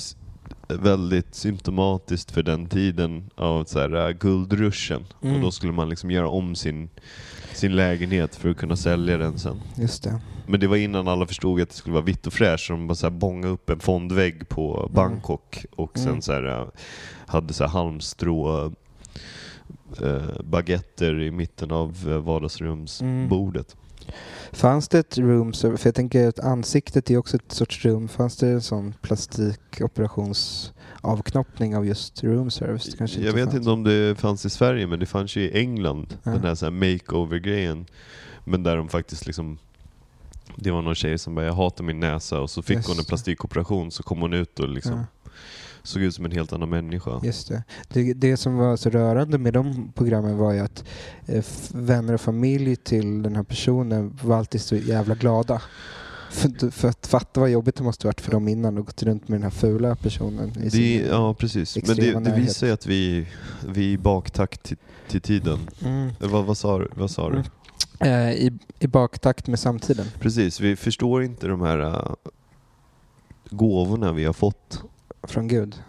[0.68, 5.04] väldigt symptomatiskt för den tiden av så här, äh, guldruschen.
[5.22, 5.34] Mm.
[5.36, 6.88] Och då skulle man liksom göra om sin,
[7.54, 9.60] sin lägenhet för att kunna sälja den sen.
[9.76, 10.20] just det.
[10.46, 12.86] Men det var innan alla förstod att det skulle vara vitt och fräscht, så de
[12.86, 16.22] bara så här bångade upp en fondvägg på Bangkok och sen Mm.
[16.22, 16.66] så här, äh,
[17.26, 18.72] hade så här halmstrå
[20.02, 22.24] äh, baguetter i mitten av Mm.
[22.24, 23.76] vardagsrumsbordet.
[24.52, 28.08] Fanns det ett room, ser- för jag tänker att ansiktet är också ett sorts rum.
[28.08, 32.94] Fanns det en sån plastikoperations-avknoppning av just room service?
[32.98, 33.54] Kanske Jag vet fanns.
[33.56, 36.30] inte om det fanns i Sverige, men det fanns ju i England, Ja.
[36.30, 37.86] den här, så här makeover-grejen.
[38.44, 39.58] Men där de faktiskt liksom
[40.56, 42.98] det var någon tjej som bara, jag hatar min näsa och så fick Just hon
[42.98, 45.04] en plastikoperation så kom hon ut och liksom Ja.
[45.82, 47.20] Såg ut som en helt annan människa.
[47.22, 47.62] Just det.
[47.88, 48.12] det.
[48.14, 50.84] Det som var så rörande med de programmen var ju att
[51.26, 55.62] eh, vänner och familj till den här personen var alltid så jävla glada.
[56.30, 59.28] För, för att fatta vad jobbigt det måste varit för dem innan och gått runt
[59.28, 60.52] med den här fula personen.
[60.62, 61.86] I Det, ja, precis.
[61.86, 63.26] Men det, det visar ju att vi,
[63.68, 64.76] vi är i baktakt till,
[65.08, 65.58] till tiden.
[65.84, 66.08] mm.
[66.20, 66.88] Eh, Vad, vad sa du?
[66.94, 67.36] Vad sa du?
[67.36, 67.46] Mm.
[68.00, 70.06] Eh, i, I baktakt med samtiden.
[70.20, 72.12] Precis, vi förstår inte de här äh,
[73.50, 74.82] gåvorna vi har fått.
[75.28, 75.82] Från Gud.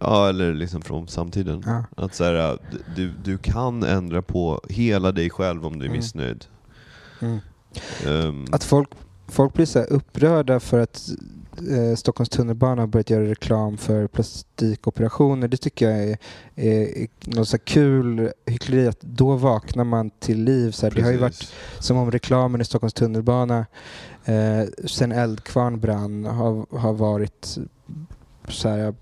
[0.00, 1.62] Ja, eller liksom från samtiden.
[1.66, 1.84] Ja.
[2.04, 2.56] Att så här, äh,
[2.96, 5.96] du, du kan ändra på hela dig själv om du är Mm.
[5.98, 6.44] missnöjd.
[7.20, 7.38] Mm.
[8.06, 8.88] Ehm, Att folk,
[9.28, 11.08] folk blir så här upprörda för att
[11.70, 15.48] eh, Stockholms tunnelbana har börjat göra reklam för plastikoperationer.
[15.48, 16.18] Det tycker jag är,
[16.54, 18.86] är, är något så kul hyckleri.
[18.88, 20.70] Att då vaknar man till liv.
[20.70, 20.90] Så.
[20.90, 23.66] Det har ju varit som om reklamen i Stockholms tunnelbana
[24.24, 27.58] eh, sen Eldkvarn brann har, har varit
[28.48, 28.94] så här,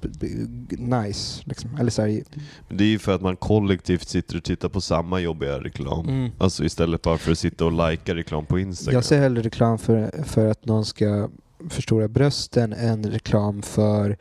[1.03, 1.43] nice.
[1.45, 1.77] Liksom.
[1.81, 2.23] Eller så här,
[2.69, 6.09] Det är ju för att man kollektivt sitter och tittar på samma jobbiga reklam.
[6.09, 6.31] mm.
[6.39, 8.95] Alltså istället bara för att sitta och lajka reklam på Instagram.
[8.95, 11.29] Jag ser hellre reklam för, för att någon ska
[11.69, 14.17] förstora brösten än reklam för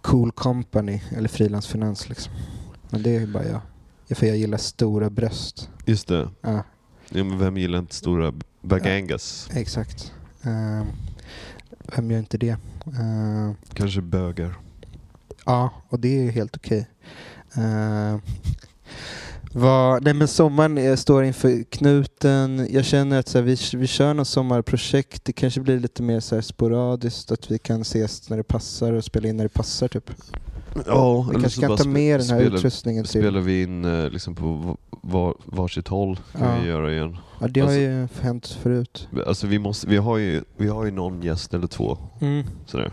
[0.00, 2.08] Cool Company eller frilansfinans.
[2.08, 2.32] Liksom.
[2.90, 3.60] Men det är ju bara jag.
[4.08, 5.70] Ja, För jag gillar stora bröst.
[5.86, 6.28] Just det.
[6.40, 6.62] Ja,
[7.10, 9.48] Ja, men vem gillar inte stora bagangas?
[9.54, 10.12] exakt.
[10.46, 10.82] Uh,
[11.96, 12.56] vem gör inte det?
[12.86, 14.54] Eh, Kanske bögar.
[15.44, 16.88] ja, och det är ju helt okej.
[17.56, 18.16] Eh,
[19.52, 22.66] vad, nej men sommaren står inför knuten.
[22.70, 25.24] Jag känner att så här, vi, vi kör något sommarprojekt.
[25.24, 27.32] Det kanske blir lite mer så här sporadiskt.
[27.32, 29.88] Att vi kan ses när det passar och spela in när det passar.
[29.88, 30.10] Typ.
[30.86, 33.20] Ja, Vi kanske kan ta med den här spelar- utrustningen till...
[33.20, 36.60] Spelar vi in eh, liksom på var, varsitt håll kan Ja.
[36.62, 37.16] vi göra igen.
[37.40, 39.08] Ja, det har alltså- ju hänt förut.
[39.26, 41.98] Alltså vi, måste, vi, har ju, vi har ju någon gäst eller två.
[42.66, 42.90] Sådär.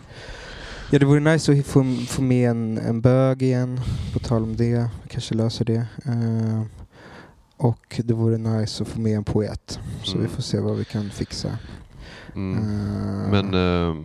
[0.91, 3.79] Ja, det vore nice att få, få med en, en bög igen,
[4.13, 4.89] på tal om det.
[5.03, 5.85] Vi kanske löser det.
[6.05, 6.61] Eh,
[7.57, 9.79] och det vore nice att få med en poet.
[10.03, 10.27] Så Mm.
[10.29, 11.49] vi får se vad vi kan fixa.
[12.35, 12.57] Mm.
[12.57, 13.95] Eh, Men eh,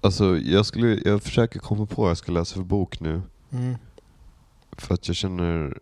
[0.00, 3.22] alltså jag, skulle, jag försöker komma på vad jag ska läsa för bok nu.
[3.50, 3.76] mm.
[4.72, 5.78] För att jag känner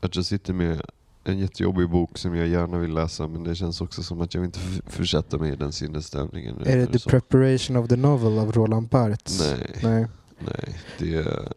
[0.00, 0.80] att jag sitter med
[1.24, 4.44] en jättejobbig bok som jag gärna vill läsa men det känns också som att jag
[4.44, 6.56] inte f- försätta mig i den sinnesstämningen.
[6.66, 7.10] Är det The så.
[7.10, 9.40] Preparation of the Novel av Roland Barthes?
[9.40, 10.06] Nej, Nej.
[10.38, 10.78] nej.
[10.98, 11.52] Det, är-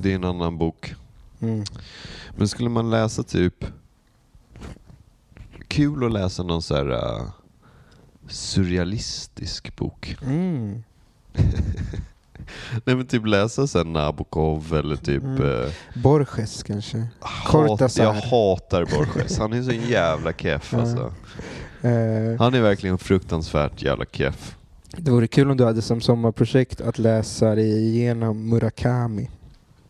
[0.00, 0.94] det är en annan bok.
[1.40, 1.64] Mm.
[2.36, 3.64] Men skulle man läsa typ...
[5.68, 7.30] Kul att läsa någon så här uh,
[8.28, 10.16] surrealistisk bok.
[10.22, 10.82] Mm.
[12.84, 15.22] Nej men typ läsa sen Nabokov eller typ...
[15.22, 15.42] Mm.
[15.42, 15.68] eh,
[16.02, 17.06] Borges kanske?
[17.20, 19.38] hat, jag hatar Borges.
[19.38, 21.12] Han är så jävla keff alltså.
[21.82, 24.56] Eh, Han är verkligen fruktansvärt jävla keff.
[24.96, 29.30] det vore kul om du hade som sommarprojekt att läsa dig igenom Murakami.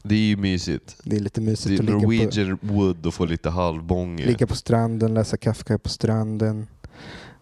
[0.03, 0.97] Det är ju mysigt.
[1.05, 4.27] Det är lite Det mysigt är att ligga på, Norwegian Wood och få lite halvbånge.
[4.27, 6.67] ligga på stranden, läsa Kafka på stranden.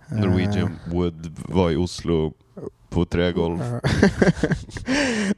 [0.08, 2.32] Norwegian Wood var i Oslo
[2.88, 3.58] på trägolv.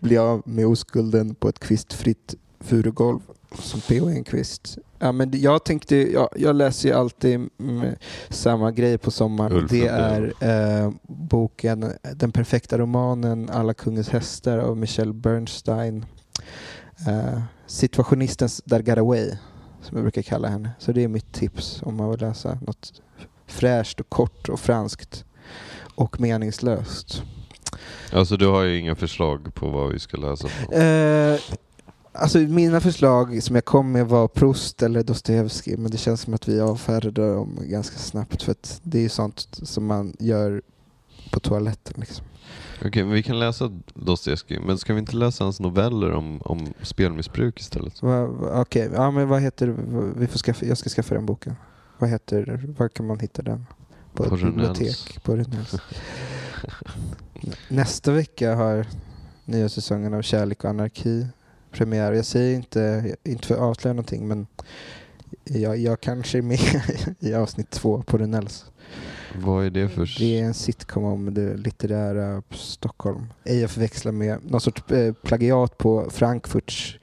[0.01, 3.21] Bli av med oskulden på ett kvistfritt furugolv
[3.59, 4.09] som P.O.
[4.09, 4.79] Enquist.
[4.99, 7.95] Ja, men jag tänkte, jag, jag läser ju alltid mm,
[8.29, 9.53] samma grej på sommaren.
[9.53, 16.05] Ulf det är eh, boken Den perfekta romanen Alla kungens hästar av Michelle Bernstein.
[17.09, 19.31] Eh, situationistens Dargaraway,
[19.83, 20.71] som jag brukar kalla henne.
[20.79, 23.03] Så det är mitt tips om man vill läsa något
[23.47, 25.25] fräscht och kort och franskt
[25.95, 27.23] och meningslöst.
[28.13, 30.49] Alltså du har ju inga förslag på vad vi ska läsa.
[30.77, 31.41] Eh,
[32.13, 36.35] alltså mina förslag som jag kom med var Proust eller Dostojevskij men det känns som
[36.35, 40.63] att vi avfärdade dem ganska snabbt för att det är ju sånt som man gör
[41.31, 41.95] på toaletten.
[41.97, 42.27] Liksom.
[42.85, 46.67] Okej, men vi kan läsa Dostojevskij, men ska vi inte läsa hans noveller om, om
[46.83, 48.03] spelmissbruk istället?
[48.43, 49.75] Okej, ja, men vad heter,
[50.17, 51.57] vi får skaffa, jag ska skaffa den boken.
[51.99, 53.67] Vad heter, var kan man hitta den?
[54.15, 55.23] På, På bibliotek?
[55.23, 55.75] På Rönnells.
[57.69, 58.87] Nästa vecka har
[59.45, 61.27] nya säsongen av Kärlek och anarki
[61.71, 62.13] premiär.
[62.13, 64.47] Jag säger inte, inte för att avslöja någonting men
[65.45, 66.61] jag, jag kanske är med
[67.19, 68.65] i avsnitt två på Runells.
[69.35, 70.15] Vad är det för...
[70.19, 73.27] Det är en sitcom om det litterära Stockholm.
[73.45, 76.99] Ej att förväxla med någon sorts eh, plagiat på Frankfurts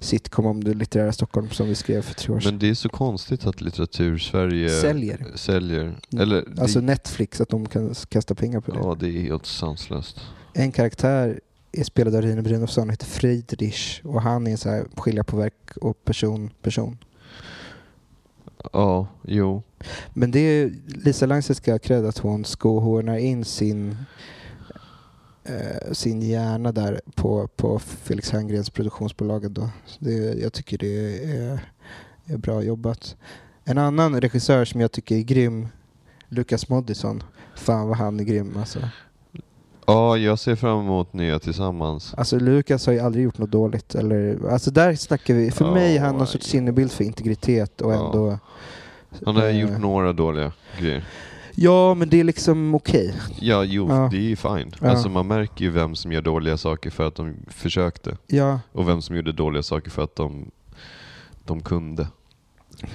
[0.00, 2.52] sitcom om det litterära Stockholm som vi skrev för tre år sedan.
[2.52, 5.26] Men det är så konstigt att litteratur-Sverige Säljer.
[5.34, 5.96] säljer.
[6.18, 8.78] Eller, det, Alltså Netflix, att de kan kasta pengar på det.
[8.78, 10.20] ja, det är helt sanslöst.
[10.54, 11.40] En karaktär
[11.72, 15.36] är spelad av Rine Brynolfsson, heter Friedrich och han är en så här skilja på
[15.36, 16.98] verk och person, person.
[18.72, 19.62] Ja, jo.
[20.14, 23.96] Men det är Lisa Langset ska ha cred att hon skohornar in sin
[25.44, 29.50] eh, sin hjärna där på, på Felix Herngrens produktionsbolag.
[29.50, 29.70] Då.
[29.98, 31.72] Det, jag tycker det är,
[32.26, 33.16] är bra jobbat.
[33.64, 35.68] En annan regissör som jag tycker är grym,
[36.28, 37.22] Lukas Moodysson.
[37.56, 38.80] Fan vad han är grym alltså.
[39.88, 42.14] Ja, jag ser fram emot nya tillsammans.
[42.16, 43.94] Alltså Lukas har ju aldrig gjort något dåligt.
[43.94, 47.80] Eller, alltså där snackar vi, för Ja, mig är han någon sorts sinnebild för integritet
[47.80, 48.38] och ändå...
[49.26, 51.04] Han har eh, gjort några dåliga grejer.
[51.54, 53.14] Ja, men det är liksom okej.
[53.40, 54.08] Ja, jo, Ja.
[54.10, 54.72] det är ju fine.
[54.80, 54.90] Ja.
[54.90, 58.16] Alltså man märker ju vem som gör dåliga saker för att de försökte.
[58.26, 60.50] Ja, Och vem som gjorde dåliga saker för att de,
[61.44, 62.06] de kunde.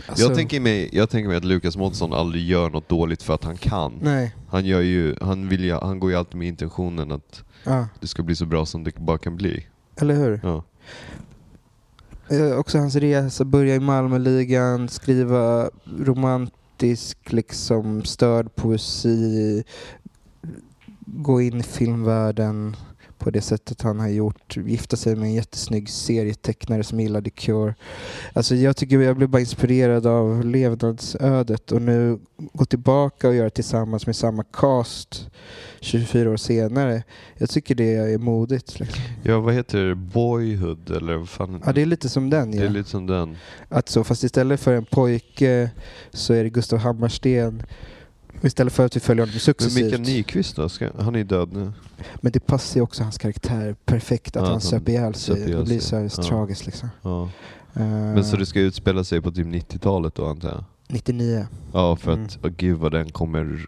[0.07, 3.33] Alltså, jag, tänker mig, jag tänker mig att Lukas Månsson aldrig gör något dåligt för
[3.33, 3.99] att han kan.
[4.01, 7.87] Nej, Han, gör ju, han, vill ju, han går ju alltid med intentionen att ja.
[7.99, 9.67] det ska bli så bra som det bara kan bli.
[9.95, 10.39] Eller hur?
[10.43, 10.63] Ja.
[12.29, 15.69] Eh, också hans resa, börja i Malmöligan, skriva
[15.99, 19.63] romantisk, liksom störd poesi,
[21.05, 22.75] gå in i filmvärlden
[23.23, 27.75] på det sättet han har gjort, gifta sig med en jättesnygg serietecknare som gillade Cure.
[28.33, 32.19] Alltså jag tycker jag blev bara inspirerad av levnadsödet och nu
[32.53, 35.27] gå tillbaka och göra tillsammans med samma cast
[35.79, 37.03] 24 år senare.
[37.37, 38.79] Jag tycker det är modigt.
[38.79, 39.03] Liksom.
[39.23, 39.95] ja, vad heter det?
[39.95, 41.61] Boyhood eller vad fan?
[41.65, 42.51] Ja, det är lite som den.
[42.51, 42.63] det Ja.
[42.63, 43.37] är lite som den.
[43.69, 45.69] Att så, fast istället för en pojke
[46.11, 47.63] så är det Gustav Hammarsten.
[48.43, 49.83] Och Istället för att vi följer honom Men successivt.
[49.85, 50.69] Mikael Nyqvist då?
[50.69, 51.71] Ska, han är ju död nu.
[52.15, 55.35] Men det passar ju också hans karaktär perfekt att Ja, han söp ihjäl sig.
[55.45, 56.23] Det blir så här Ja.
[56.23, 56.89] tragiskt liksom.
[57.01, 57.23] Ja.
[57.73, 60.63] Eh, Men så det ska utspela sig på typ 90-talet då antar jag?
[60.87, 61.47] 99.
[61.73, 62.25] Ja, för Mm.
[62.25, 63.65] att, åh gud vad den kommer,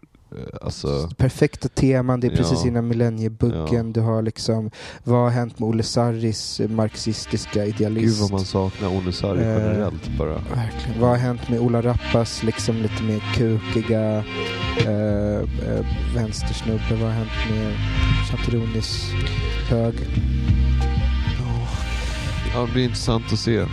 [0.62, 2.68] alltså, Perfekta teman, det är precis Ja.
[2.68, 3.94] innan millenniebuggen.
[3.94, 4.72] Du har liksom,
[5.04, 8.06] vad har hänt med Olle Sarris marxistiska idealist?
[8.06, 10.34] gud vad man saknar Olle Sarri Eh, generellt bara.
[10.34, 11.00] Verkligen.
[11.02, 14.24] Vad har hänt med Ola Rappas liksom lite mer kukiga
[14.86, 16.84] eh, eh, vänstersnubbe?
[16.92, 17.74] Vad har hänt med
[18.32, 19.10] Chateronis
[19.70, 19.94] hög?
[22.54, 23.66] Ja, det blir intressant att se.